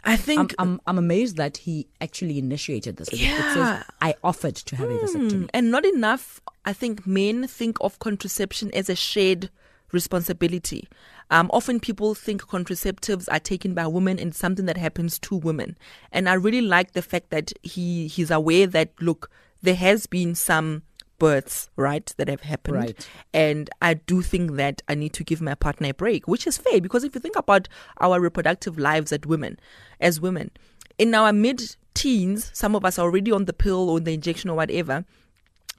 [0.04, 3.12] I I'm, think I'm, I'm amazed that he actually initiated this.
[3.12, 3.54] Yeah.
[3.54, 5.30] says, I offered to have a vasectomy.
[5.44, 9.50] Mm, and not enough i think men think of contraception as a shared
[9.92, 10.88] responsibility
[11.32, 15.76] um, often people think contraceptives are taken by women and something that happens to women
[16.12, 19.30] and i really like the fact that he he's aware that look
[19.62, 20.82] there has been some
[21.20, 22.76] births, right, that have happened.
[22.76, 23.08] Right.
[23.32, 26.58] And I do think that I need to give my partner a break, which is
[26.58, 27.68] fair because if you think about
[28.00, 29.60] our reproductive lives as women,
[30.00, 30.50] as women,
[30.98, 34.50] in our mid teens, some of us are already on the pill or the injection
[34.50, 35.04] or whatever.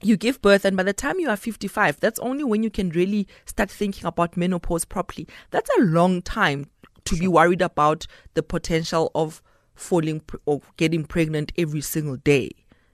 [0.00, 2.88] You give birth, and by the time you are 55, that's only when you can
[2.90, 5.28] really start thinking about menopause properly.
[5.50, 6.66] That's a long time
[7.04, 9.42] to be worried about the potential of
[9.74, 12.50] falling pre- or getting pregnant every single day.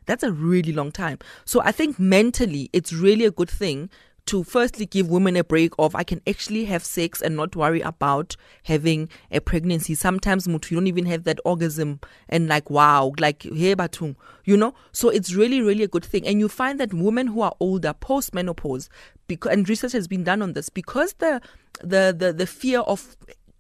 [0.09, 1.19] That's a really long time.
[1.45, 3.91] So I think mentally, it's really a good thing
[4.25, 7.83] to firstly give women a break of I can actually have sex and not worry
[7.83, 9.95] about having a pregnancy.
[9.95, 12.01] Sometimes mutu, you don't even have that orgasm
[12.31, 14.75] and like wow, like hey batung, you know.
[14.93, 16.27] So it's really really a good thing.
[16.27, 18.89] And you find that women who are older post menopause,
[19.27, 21.43] because and research has been done on this because the
[21.83, 23.15] the the the fear of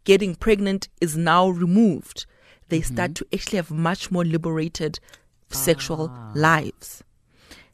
[0.05, 2.24] getting pregnant is now removed.
[2.68, 2.94] They mm-hmm.
[2.94, 5.01] start to actually have much more liberated
[5.51, 7.03] sexual lives.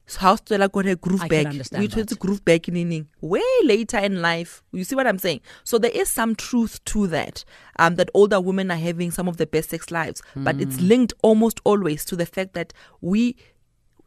[0.07, 1.53] So how Stella got her groove I can back.
[1.79, 2.09] We that.
[2.09, 4.63] to groove back in in way later in life.
[4.71, 5.41] You see what I'm saying?
[5.65, 7.43] So there is some truth to that.
[7.79, 10.89] Um, that older women are having some of the best sex lives, but it's Hmm.
[10.89, 13.35] linked almost always to the fact that we,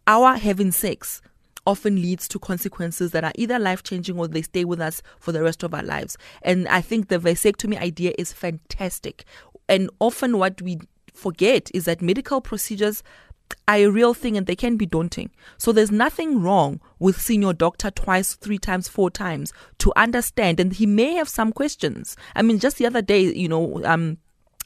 [0.05, 1.19] our having sex,
[1.65, 5.31] often leads to consequences that are either life changing or they stay with us for
[5.31, 6.15] the rest of our lives.
[6.43, 9.25] And I think the vasectomy idea is fantastic.
[9.67, 10.79] And often what we
[11.13, 13.01] forget is that medical procedures
[13.67, 15.29] are a real thing and they can be daunting.
[15.57, 20.59] So there's nothing wrong with seeing your doctor twice, three times, four times to understand.
[20.59, 22.15] And he may have some questions.
[22.35, 24.17] I mean, just the other day, you know, um,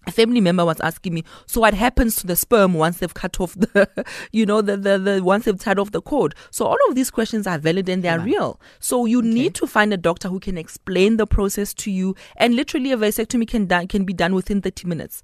[0.08, 3.40] a family member was asking me, so what happens to the sperm once they've cut
[3.40, 3.88] off the,
[4.32, 6.34] you know, the, the, the once they've tied off the cord?
[6.50, 8.60] So all of these questions are valid and they are real.
[8.80, 12.16] So you need to find a doctor who can explain the process to you.
[12.38, 15.22] And literally a vasectomy can, done can be done within 30 minutes.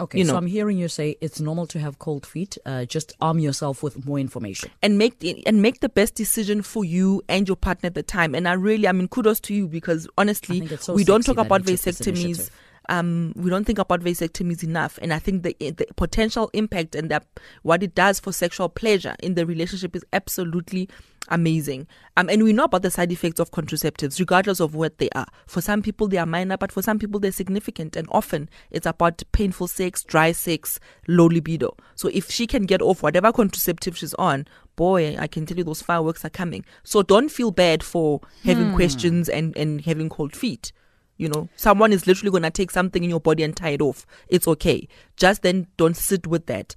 [0.00, 0.36] Okay, you so.
[0.36, 2.56] I'm hearing you say it's normal to have cold feet.
[2.64, 4.70] Uh, just arm yourself with more information.
[4.82, 8.02] and make the, and make the best decision for you and your partner at the
[8.02, 8.34] time.
[8.34, 11.68] And I really, I mean, kudos to you because honestly, so we don't talk about
[11.68, 12.50] he took this vasectomies.
[12.88, 17.10] Um, we don't think about vasectomies enough, and I think the the potential impact and
[17.10, 17.26] that
[17.62, 20.88] what it does for sexual pleasure in the relationship is absolutely
[21.28, 21.86] amazing.
[22.16, 25.26] Um, and we know about the side effects of contraceptives, regardless of what they are.
[25.46, 27.96] For some people, they are minor, but for some people, they're significant.
[27.96, 31.76] And often, it's about painful sex, dry sex, low libido.
[31.94, 35.64] So if she can get off whatever contraceptive she's on, boy, I can tell you
[35.64, 36.64] those fireworks are coming.
[36.82, 40.72] So don't feel bad for having questions and and having cold feet.
[41.20, 43.82] You know, someone is literally going to take something in your body and tie it
[43.82, 44.06] off.
[44.28, 44.88] It's okay.
[45.18, 46.74] Just then don't sit with that.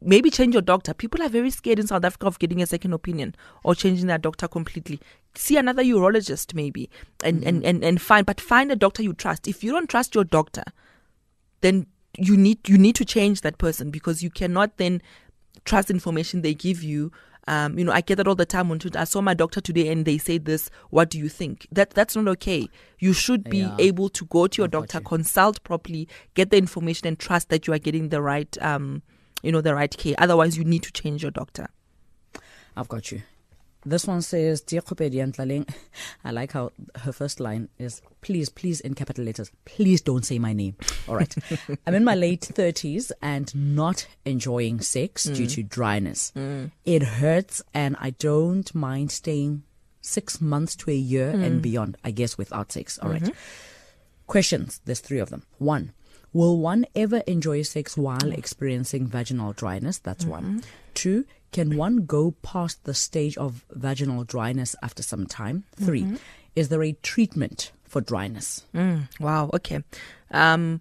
[0.00, 0.94] Maybe change your doctor.
[0.94, 4.16] People are very scared in South Africa of getting a second opinion or changing their
[4.16, 4.98] doctor completely.
[5.34, 6.88] See another urologist maybe
[7.22, 7.66] and, and, mm-hmm.
[7.66, 9.46] and, and find but find a doctor you trust.
[9.46, 10.64] If you don't trust your doctor,
[11.60, 11.86] then
[12.16, 15.02] you need you need to change that person because you cannot then
[15.66, 17.12] trust information they give you.
[17.46, 18.98] Um, you know, I get that all the time on Twitter.
[18.98, 20.70] I saw my doctor today and they say this.
[20.90, 21.66] What do you think?
[21.70, 22.68] That that's not okay.
[22.98, 23.76] You should be Yeah.
[23.78, 27.72] able to go to your doctor, consult properly, get the information, and trust that you
[27.74, 29.02] are getting the right, um,
[29.42, 30.14] you know, the right care.
[30.18, 31.68] Otherwise, you need to change your doctor.
[32.76, 33.22] I've got you.
[33.86, 35.68] This one says, Dear Khupedi and Tlaleng,
[36.24, 40.38] I like how her first line is, please, please, in capital letters, please don't say
[40.38, 40.76] my name.
[41.06, 41.34] All right.
[41.86, 45.54] I'm in my late 30s and not enjoying sex due mm.
[45.54, 46.32] to dryness.
[46.34, 46.70] Mm.
[46.84, 49.64] It hurts and I don't mind staying
[50.00, 51.62] six months to a year and mm.
[51.62, 52.98] beyond, I guess, without sex.
[52.98, 53.22] All right.
[53.22, 53.32] Mm-hmm.
[54.26, 54.80] Questions.
[54.84, 55.42] There's three of them.
[55.58, 55.92] One,
[56.32, 59.98] will one ever enjoy sex while experiencing vaginal dryness?
[59.98, 60.44] That's one.
[60.44, 60.58] Mm-hmm.
[60.94, 61.24] Two,
[61.54, 65.64] can one go past the stage of vaginal dryness after some time?
[65.76, 66.18] 3
[66.54, 68.64] is there a treatment for dryness?
[68.74, 69.50] Mm, wow.
[69.54, 69.82] Okay.
[70.30, 70.80] Um,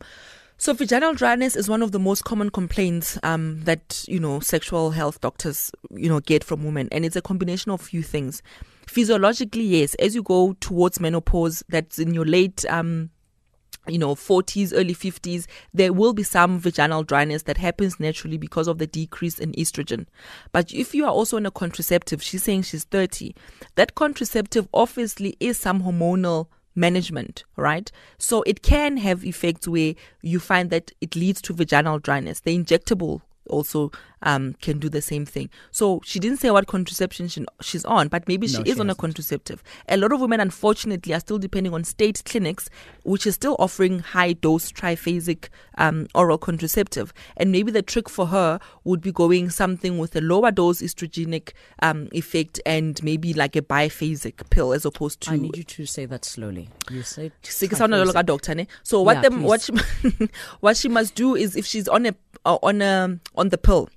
[0.57, 4.91] so vaginal dryness is one of the most common complaints um, that you know sexual
[4.91, 8.41] health doctors you know get from women, and it's a combination of few things.
[8.87, 13.09] Physiologically, yes, as you go towards menopause, that's in your late um,
[13.87, 18.67] you know 40s early 50s there will be some vaginal dryness that happens naturally because
[18.67, 20.05] of the decrease in estrogen.
[20.51, 23.35] But if you are also on a contraceptive she's saying she's 30
[23.75, 27.91] that contraceptive obviously is some hormonal management right?
[28.17, 32.39] So it can have effects where you find that it leads to vaginal dryness.
[32.39, 33.91] The injectable also
[34.21, 35.49] um, can do the same thing.
[35.71, 38.79] So she didn't say what contraception she, she's on, but maybe she No, is she
[38.79, 38.99] on a hasn't.
[38.99, 39.63] contraceptive.
[39.89, 42.69] A lot of women, unfortunately, are still depending on state clinics,
[43.03, 47.13] which is still offering high dose triphasic um, oral contraceptive.
[47.35, 51.51] And maybe the trick for her would be going something with a lower dose estrogenic
[51.81, 55.85] um, effect and maybe like a biphasic pill as opposed to I need you to
[55.85, 56.69] say that slowly.
[56.89, 57.33] You said
[58.15, 58.53] a doctor?
[58.83, 59.73] So what Yeah, them what she
[60.59, 62.15] what she must do is if she's on a
[62.45, 63.89] on a on the pill,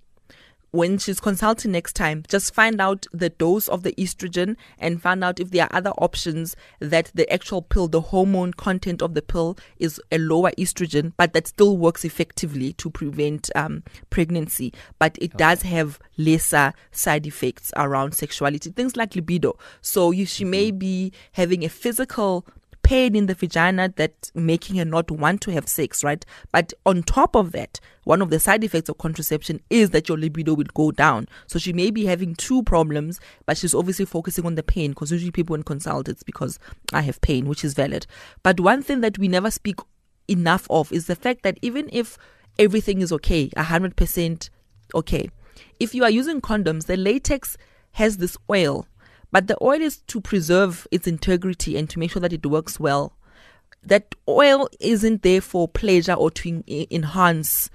[0.76, 5.24] when she's consulting next time, just find out the dose of the estrogen and find
[5.24, 9.22] out if there are other options that the actual pill, the hormone content of the
[9.22, 14.72] pill is a lower estrogen, but that still works effectively to prevent um, pregnancy.
[14.98, 19.56] But it does have lesser side effects around sexuality, things like libido.
[19.80, 22.46] So you, she may be having a physical
[22.86, 26.24] pain in the vagina that making her not want to have sex, right?
[26.52, 30.16] But on top of that, one of the side effects of contraception is that your
[30.16, 31.26] libido will go down.
[31.48, 35.10] So she may be having two problems, but she's obviously focusing on the pain because
[35.10, 36.60] usually people when consult it's because
[36.92, 38.06] I have pain, which is valid.
[38.44, 39.80] But one thing that we never speak
[40.28, 42.16] enough of is the fact that even if
[42.56, 44.50] everything is okay, 100%
[44.94, 45.28] okay,
[45.80, 47.56] if you are using condoms, the latex
[47.92, 48.86] has this oil
[49.36, 52.80] but the oil is to preserve its integrity and to make sure that it works
[52.80, 53.12] well.
[53.82, 57.68] That oil isn't there for pleasure or to en- enhance.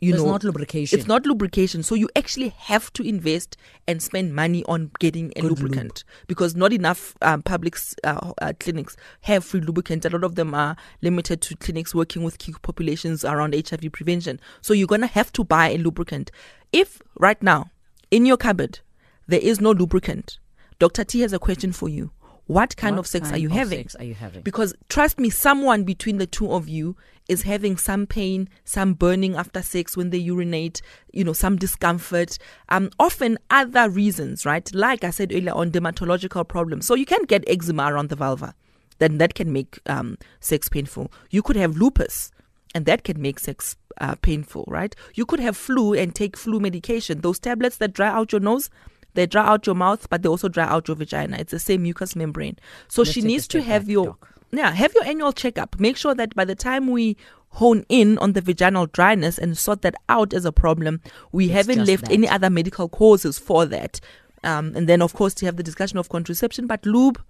[0.00, 0.98] You It's know, not lubrication.
[0.98, 1.84] It's not lubrication.
[1.84, 6.56] So you actually have to invest and spend money on getting a Good lubricant because
[6.56, 10.06] not enough um, public uh, uh, clinics have free lubricants.
[10.06, 14.40] A lot of them are limited to clinics working with key populations around HIV prevention.
[14.60, 16.32] So you're gonna have to buy a lubricant.
[16.72, 17.70] If right now
[18.10, 18.80] in your cupboard
[19.28, 20.40] there is no lubricant,
[20.78, 21.04] Dr.
[21.04, 22.10] T has a question for you.
[22.46, 23.80] What kind What of sex are you having?
[23.80, 24.42] sex are you having?
[24.42, 26.96] Because trust me, someone between the two of you
[27.28, 30.80] is having some pain, some burning after sex when they urinate,
[31.12, 34.72] you know, some discomfort, um, often other reasons, right?
[34.72, 36.86] Like I said earlier on, dermatological problems.
[36.86, 38.54] So you can get eczema around the vulva,
[38.98, 41.10] then that can make um, sex painful.
[41.30, 42.30] You could have lupus,
[42.76, 44.94] and that can make sex uh, painful, right?
[45.14, 47.22] You could have flu and take flu medication.
[47.22, 48.70] Those tablets that dry out your nose,
[49.16, 51.36] they dry out your mouth, but they also dry out your vagina.
[51.38, 52.56] It's the same mucous membrane.
[52.88, 54.28] So Let's she needs to have your Doc.
[54.52, 55.80] yeah, have your annual checkup.
[55.80, 57.16] Make sure that by the time we
[57.50, 61.00] hone in on the vaginal dryness and sort that out as a problem,
[61.32, 62.12] we It's haven't left that.
[62.12, 63.98] any other medical causes for that.
[64.44, 67.20] Um, and then, of course, to have the discussion of contraception, but lube,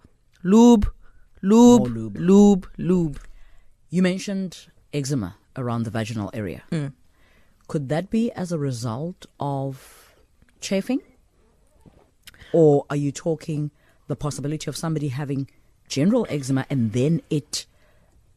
[0.42, 0.86] lube,
[1.42, 2.16] lube, More lube.
[2.18, 3.20] lube, lube.
[3.88, 6.62] You mentioned eczema around the vaginal area.
[6.72, 6.92] Mm.
[7.68, 10.14] Could that be as a result of
[10.60, 11.00] chafing?
[12.60, 13.70] Or are you talking
[14.08, 15.48] the possibility of somebody having
[15.88, 17.66] general eczema and then it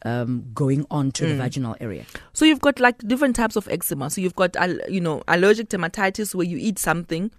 [0.03, 1.37] um, going on to the Mm.
[1.43, 2.05] vaginal area?
[2.33, 4.09] So you've got like different types of eczema.
[4.09, 4.55] So you've got
[4.97, 7.31] you know allergic dermatitis where you eat something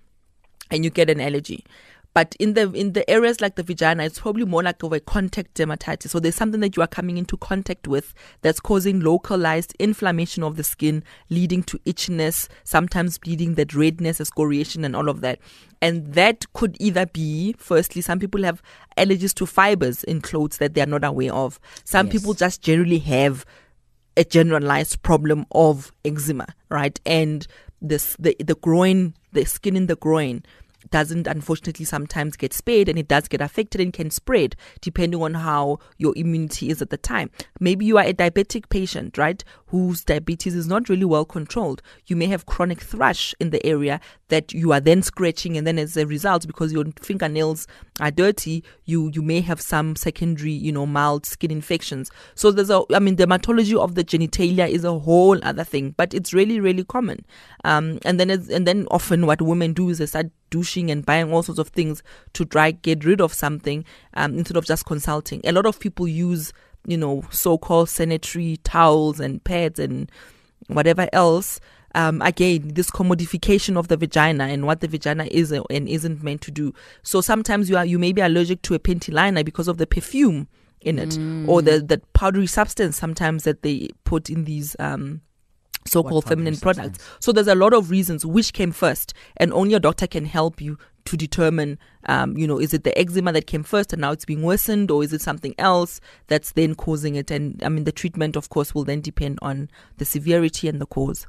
[0.71, 1.65] and you get an allergy.
[2.13, 4.99] But in the in the areas like the vagina, it's probably more like of a
[5.01, 6.09] contact dermatitis.
[6.09, 10.57] So there's something that you are coming into contact with that's causing localized inflammation of
[10.57, 15.39] the skin, leading to itchiness, sometimes bleeding, that redness, excoriation, and all of that.
[15.81, 18.61] And that could either be, firstly, some people have
[18.99, 21.61] allergies to fibers in clothes that they are not aware of.
[21.85, 22.17] Some Yes.
[22.17, 23.47] people just generally have
[24.17, 27.01] a generalized problem of eczema, right?
[27.07, 27.47] And
[27.81, 30.43] this the the groin, the skin in the groin
[30.91, 35.35] doesn't unfortunately sometimes get spared and it does get affected and can spread depending on
[35.35, 37.31] how your immunity is at the time.
[37.59, 41.83] Maybe you are a diabetic patient, right, whose diabetes is not really well controlled.
[42.07, 44.01] You may have chronic thrush in the area
[44.31, 47.67] that you are then scratching and then as a result because your fingernails
[48.01, 52.11] are dirty, you you may have some secondary, you know, mild skin infections.
[52.35, 56.15] So there's a I mean dermatology of the genitalia is a whole other thing, but
[56.15, 57.25] it's really really common.
[57.65, 61.33] Um and then and then often what women do is they start douching and buying
[61.33, 62.03] all sorts of things
[62.33, 65.41] to try get rid of something um, instead of just consulting.
[65.45, 66.53] A lot of people use,
[66.87, 70.11] you know, so-called sanitary towels and pads and
[70.67, 71.61] whatever else.
[71.95, 76.41] Um, again, this commodification of the vagina and what the vagina is and isn't meant
[76.43, 76.73] to do.
[77.03, 79.87] So sometimes you are you may be allergic to a panty liner because of the
[79.87, 80.49] perfume
[80.81, 85.21] in it or the the powdery substance sometimes that they put in these um,
[85.87, 86.99] so-called feminine products.
[87.21, 90.61] So there's a lot of reasons which came first, and only a doctor can help
[90.61, 94.13] you to determine, um, you know, is it the eczema that came first and now
[94.13, 97.31] it's being worsened, or is it something else that's then causing it?
[97.31, 100.87] And I mean, the treatment, of course, will then depend on the severity and the
[100.87, 101.27] cause.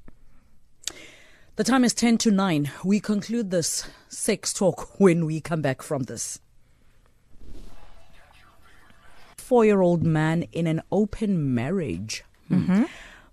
[1.62, 2.72] The time is 10 to 9.
[2.84, 6.39] We conclude this sex talk when we come back from this.
[9.38, 12.24] Four year old man in an open marriage.
[12.47, 12.86] Hmm.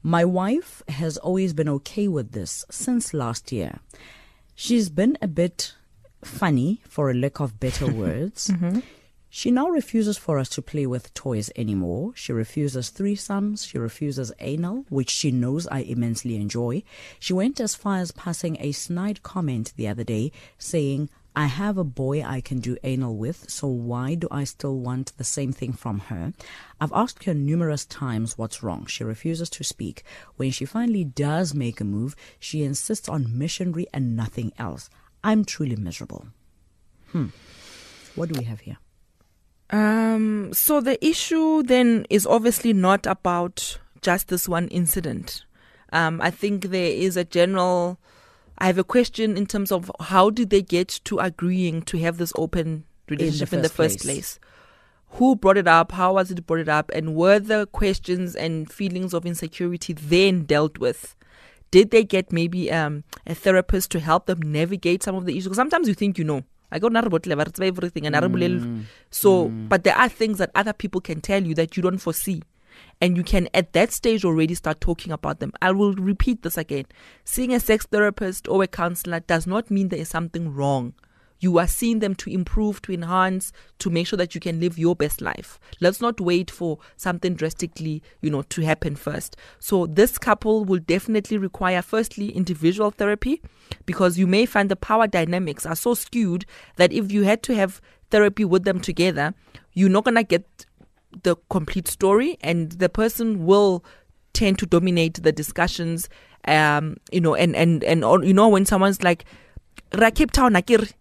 [0.03, 3.79] My wife has always been okay with this since last year.
[4.55, 5.73] She's been a bit
[6.23, 8.53] funny, for a lack of better words.
[9.31, 12.13] She now refuses for us to play with toys anymore.
[12.15, 13.69] She refuses threesomes.
[13.69, 16.83] She refuses anal, which she knows I immensely enjoy.
[17.19, 21.79] She went as far as passing a snide comment the other day saying, I have
[21.79, 25.53] a boy I can do anal with, so why do I still want the same
[25.53, 26.33] thing from her?
[26.81, 28.87] I've asked her numerous times what's wrong.
[28.87, 30.03] She refuses to speak.
[30.37, 34.91] When she finally does make a move, she insists on missionary and nothing else.
[35.23, 36.27] I'm truly miserable.
[37.13, 37.27] Hmm.
[38.17, 38.79] What do we have here?
[39.71, 45.45] Um, so the issue then is obviously not about just this one incident.
[45.93, 47.99] Um, I think there is a general.
[48.59, 52.19] I have a question in terms of how did they get to agreeing to have
[52.19, 54.39] this open relationship in the first first, place.
[54.39, 54.41] place?
[55.13, 55.93] Who brought it up?
[55.93, 56.91] How was it brought it up?
[56.95, 61.15] And were the questions and feelings of insecurity then dealt with?
[61.71, 65.49] Did they get maybe um, a therapist to help them navigate some of the issues?
[65.49, 66.43] 'Cause sometimes you think you know.
[66.71, 66.89] I go
[67.33, 68.15] about everything and
[68.61, 68.85] mm.
[69.11, 72.43] so but there are things that other people can tell you that you don't foresee
[73.01, 75.53] and you can at that stage already start talking about them.
[75.63, 76.87] I will repeat this again.
[77.25, 80.95] Seeing a sex therapist or a counselor does not mean there is something wrong.
[81.41, 84.79] You are seeing them to improve, to enhance, to make sure that you can live
[84.79, 85.59] your best life.
[85.81, 89.37] Let's not wait for something drastically, you know, to happen first.
[89.59, 93.43] So this couple will definitely require firstly individual therapy
[93.87, 96.45] because you may find the power dynamics are so skewed
[96.77, 97.81] that if you had to have
[98.11, 99.35] therapy with them together,
[99.75, 100.67] you're not going to get
[101.23, 103.85] the complete story and the person will
[104.33, 106.09] tend to dominate the discussions
[106.47, 109.25] um you know and and and you know when someone's like
[109.95, 110.93] ra cape town akere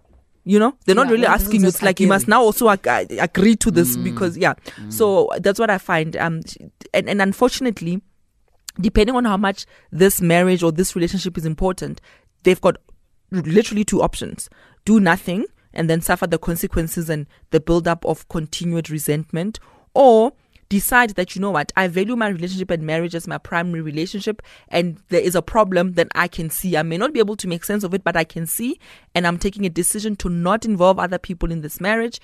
[0.47, 0.73] you know?
[0.85, 2.87] They're not Yeah, really what asking you it's like you must now also ag-
[3.19, 4.53] agree to this because yeah.
[4.89, 6.41] So that's what i find um
[6.93, 8.01] and, and unfortunately
[8.79, 11.99] depending on how much this marriage or this relationship is important,
[12.43, 12.77] they've got
[13.31, 14.49] literally two options.
[14.85, 19.59] Do nothing and then suffer the consequences and the buildup of continued resentment,
[19.93, 20.31] or
[20.69, 24.41] decide that, you know what, I value my relationship and marriage as my primary relationship,
[24.67, 26.75] and there is a problem that I can see.
[26.75, 28.79] I may not be able to make sense of it, but I can see,
[29.15, 32.19] and I'm taking a decision to not involve other people in this marriage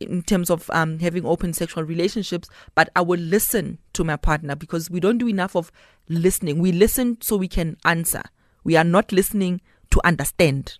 [0.00, 4.54] in terms of um, having open sexual relationships, but I will listen to my partner
[4.54, 5.72] because we don't do enough of
[6.08, 6.60] listening.
[6.60, 8.22] We listen so we can answer.
[8.64, 10.78] We are not listening to understand.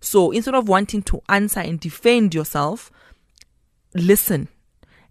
[0.00, 2.90] So instead of wanting to answer and defend yourself,
[3.94, 4.48] listen.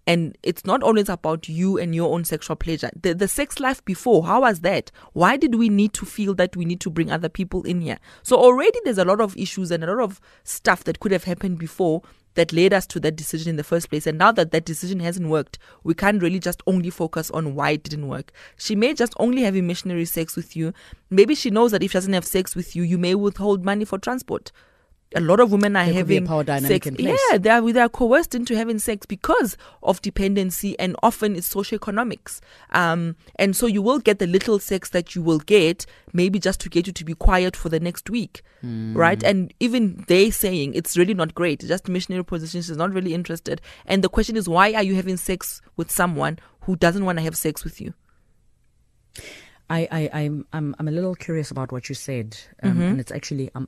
[0.08, 2.90] And it's not always about you and your own sexual pleasure.
[3.00, 4.90] The, the sex life before, how was that?
[5.12, 8.00] Why did we need to feel that we need to bring other people in here?
[8.24, 11.26] So already there's a lot of issues and a lot of stuff that could have
[11.26, 12.04] happened before
[12.36, 14.08] that led us to that decision in the first place.
[14.08, 17.72] And now that that decision hasn't worked, we can't really just only focus on why
[17.72, 18.32] it didn't work.
[18.56, 20.72] She may just only have missionary sex with you.
[21.10, 23.84] Maybe she knows that if she doesn't have sex with you, you may withhold money
[23.84, 24.54] for transport.
[25.16, 26.88] A lot of women are There could be a having power dynamic sex.
[26.88, 27.20] in place.
[27.32, 31.54] Yeah, they are, they are coerced into having sex because of dependency and often it's
[31.54, 32.42] socioeconomics.
[32.72, 36.60] Um, and so you will get the little sex that you will get, maybe just
[36.60, 39.24] to get you to be quiet for the next week, right?
[39.24, 43.62] And even they saying it's really not great, just missionary position, she's not really interested.
[43.86, 47.24] And the question is, why are you having sex with someone who doesn't want to
[47.24, 47.94] have sex with you?
[49.70, 53.12] I, I, I'm, I'm, I'm a little curious about what you said, um, and it's
[53.12, 53.68] actually um,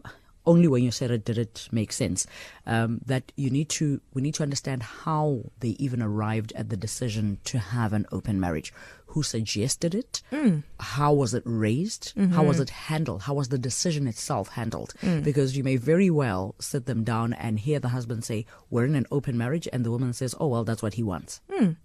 [0.50, 2.26] only when you said it did it make sense.
[2.66, 6.78] Um, that you need to, we need to understand how they even arrived at the
[6.78, 8.74] decision to have an open marriage.
[9.14, 10.22] Who suggested it?
[10.32, 10.64] Mm.
[10.80, 12.14] How was it raised?
[12.16, 12.64] How was mm-hmm.
[12.64, 13.24] it handled?
[13.24, 14.93] How was the decision itself handled?
[15.02, 15.24] Mm.
[15.24, 18.95] Because you may very well sit them down and hear the husband say, "We're in
[18.95, 21.78] an open marriage," and the woman says, "Oh well, that's what he wants." Mm.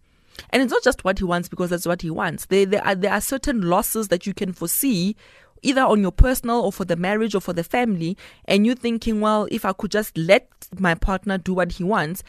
[0.51, 2.47] And it's not just what he wants because that's what he wants.
[2.47, 5.17] There, there, are, there are certain losses that you can foresee
[5.65, 8.17] either on your personal or for the marriage or for the family.
[8.45, 10.49] And you're thinking, well, if I could just let
[10.79, 12.23] my partner do what he wants,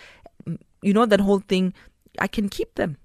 [0.81, 1.73] you know, that whole thing,
[2.19, 2.97] I can keep them.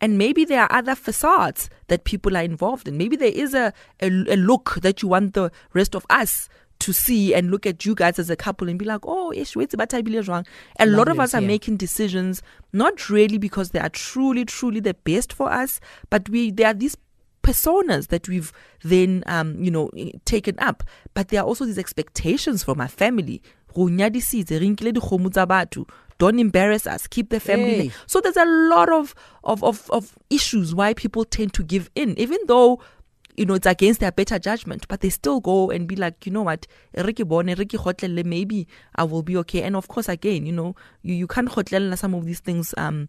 [0.00, 2.96] And maybe there are other facades that people are involved in.
[2.96, 6.48] Maybe there is a, a, a look that you want the rest of us
[6.80, 9.56] to see and look at you guys as a couple and be like, oh, ish,
[9.56, 10.46] wait, but I believe wrong.
[10.78, 11.48] A lot of us are yeah.
[11.48, 12.42] making decisions
[12.72, 16.74] not really because they are truly, truly the best for us, but we there are
[16.74, 16.96] these
[17.48, 19.90] personas that we've then um, you know
[20.24, 20.82] taken up.
[21.14, 23.42] But there are also these expectations from our family.
[23.74, 25.88] Go nyadisitse, re nkile dikgomo tsa batho.
[26.18, 27.06] Don't embarrass us.
[27.06, 27.88] Keep the family.
[27.88, 27.92] Hey.
[28.06, 32.18] So there's a lot of, of, of, of issues why people tend to give in,
[32.18, 32.80] even though
[33.38, 36.32] you know it's against their better judgment, but they still go and be like, you
[36.32, 38.66] know what, ke bone, e re ke kgotlelle, maybe
[38.96, 39.62] I will be okay.
[39.62, 43.08] And of course, again, you know, you, you can't kgotlella some of these things um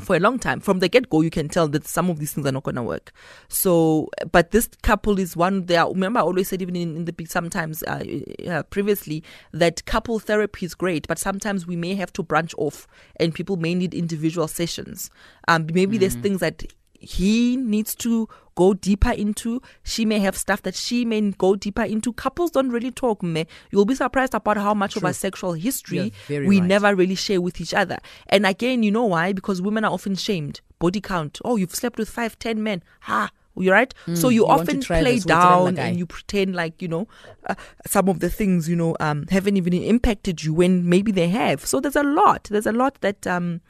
[0.00, 0.60] for a long time.
[0.60, 2.82] From the get go, you can tell that some of these things are not gonna
[2.82, 3.12] work.
[3.48, 5.66] So, but this couple is one.
[5.66, 8.04] There, remember, I always said even in, in the big sometimes uh,
[8.48, 12.86] uh, previously that couple therapy is great, but sometimes we may have to branch off,
[13.16, 15.10] and people may need individual sessions.
[15.48, 16.64] Um, maybe there's things that
[17.04, 19.60] he needs to go deeper into.
[19.82, 22.12] She may have stuff that she may go deeper into.
[22.12, 23.46] Couples don't really talk, me.
[23.70, 26.62] You'll be surprised about how much of our sexual history we right.
[26.62, 27.98] never really share with each other.
[28.28, 29.32] And again, you know why?
[29.32, 30.60] Because women are often shamed.
[30.78, 31.40] Body count.
[31.44, 32.82] Oh, you've slept with five, ten men.
[33.02, 33.30] Ha.
[33.56, 33.94] You right?
[34.14, 37.06] so you, you often play this with them down and you pretend like you know
[37.46, 37.54] uh,
[37.86, 41.64] some of the things you know um, haven't even impacted you when maybe they have.
[41.64, 42.48] So there's a lot.
[42.50, 43.60] There's a lot that um,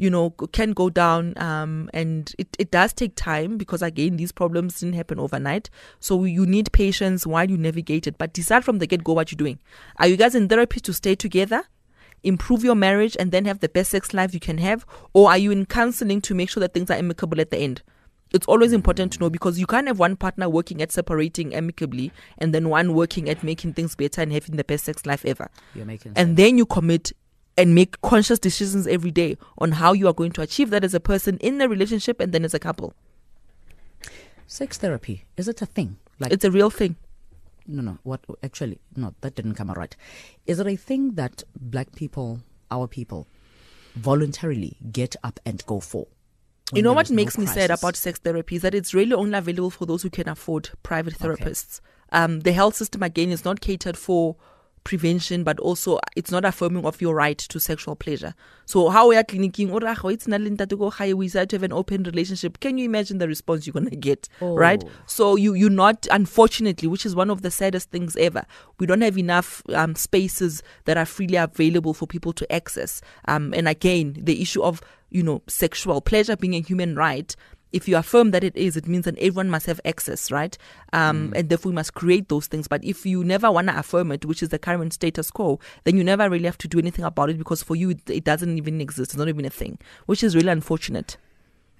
[0.00, 4.32] you know can go down um, and it, it does take time because again these
[4.32, 5.68] problems didn't happen overnight.
[6.00, 8.16] So you need patience while you navigate it.
[8.16, 9.58] But decide from the get go what you're doing.
[9.98, 11.64] Are you guys in therapy to stay together?
[12.22, 14.84] improve your marriage and then have the best sex life you can have
[15.14, 17.82] or are you in counseling to make sure that things are amicable at the end
[18.32, 22.12] it's always important to know because you can't have one partner working at separating amicably
[22.36, 25.50] and then one working at making things better and having the best sex life ever
[25.74, 27.12] You're making and then you commit
[27.60, 30.94] and make conscious decisions every day on how you are going to achieve that as
[30.94, 32.94] a person in the relationship and then as a couple
[34.46, 35.24] sex therapy.
[35.36, 35.98] Is it a thing?
[36.18, 36.96] Like it's a real thing
[37.70, 37.98] no, no.
[38.02, 38.80] What actually?
[38.96, 39.96] No, that didn't come out right.
[40.46, 42.40] Is it a thing that black people,
[42.70, 43.26] our people,
[43.94, 46.06] voluntarily get up and go for?
[46.72, 49.12] you know what is no makes me sad about sex therapy is that it's really
[49.12, 51.80] only available for those who can afford private therapists.
[52.12, 54.36] Um, the health system again is not catered for
[54.84, 58.34] prevention, but also it's not affirming of your right to sexual pleasure.
[58.66, 61.62] So how we are clinicking, or it's not linda to go high, we to have
[61.62, 62.60] an open relationship.
[62.60, 64.28] Can you imagine the response you're gonna get?
[64.40, 64.82] Right?
[64.84, 64.90] Oh.
[65.06, 68.44] So you you're not unfortunately, which is one of the saddest things ever.
[68.78, 73.00] We don't have enough um, spaces that are freely available for people to access.
[73.26, 77.34] Um, and again, the issue of you know sexual pleasure being a human right.
[77.72, 80.56] If you affirm that it is, it means that everyone must have access, right?
[80.92, 82.66] Um, And therefore, we must create those things.
[82.68, 85.96] But if you never want to affirm it, which is the current status quo, then
[85.96, 88.56] you never really have to do anything about it because for you, it, it doesn't
[88.58, 89.12] even exist.
[89.12, 91.16] It's not even a thing, which is really unfortunate.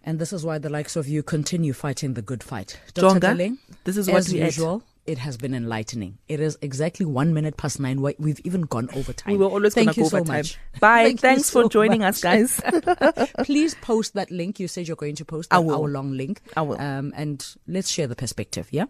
[0.05, 2.81] And this is why the likes of you continue fighting the good fight.
[2.95, 3.21] Dr.
[3.21, 6.19] Jonga, this is what as we usual, it has been enlightening.
[6.29, 8.01] It is exactly one minute past nine.
[8.01, 9.33] We've even gone over time.
[9.33, 10.37] We were always Thank going to you go so over time.
[10.39, 10.59] much.
[10.81, 11.05] Bye.
[11.05, 12.23] Thank Thanks for joining much.
[12.25, 13.33] us, guys.
[13.45, 14.61] Please post that link.
[14.61, 16.41] You said you're going to post that hour long link.
[16.57, 16.81] I will.
[16.81, 18.69] Um, and let's share the perspective.
[18.71, 18.87] Yeah.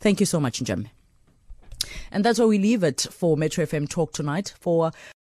[0.00, 0.88] Thank you so much, Njam.
[2.10, 4.54] And that's where we leave it for Metro FM Talk tonight.
[4.60, 4.90] For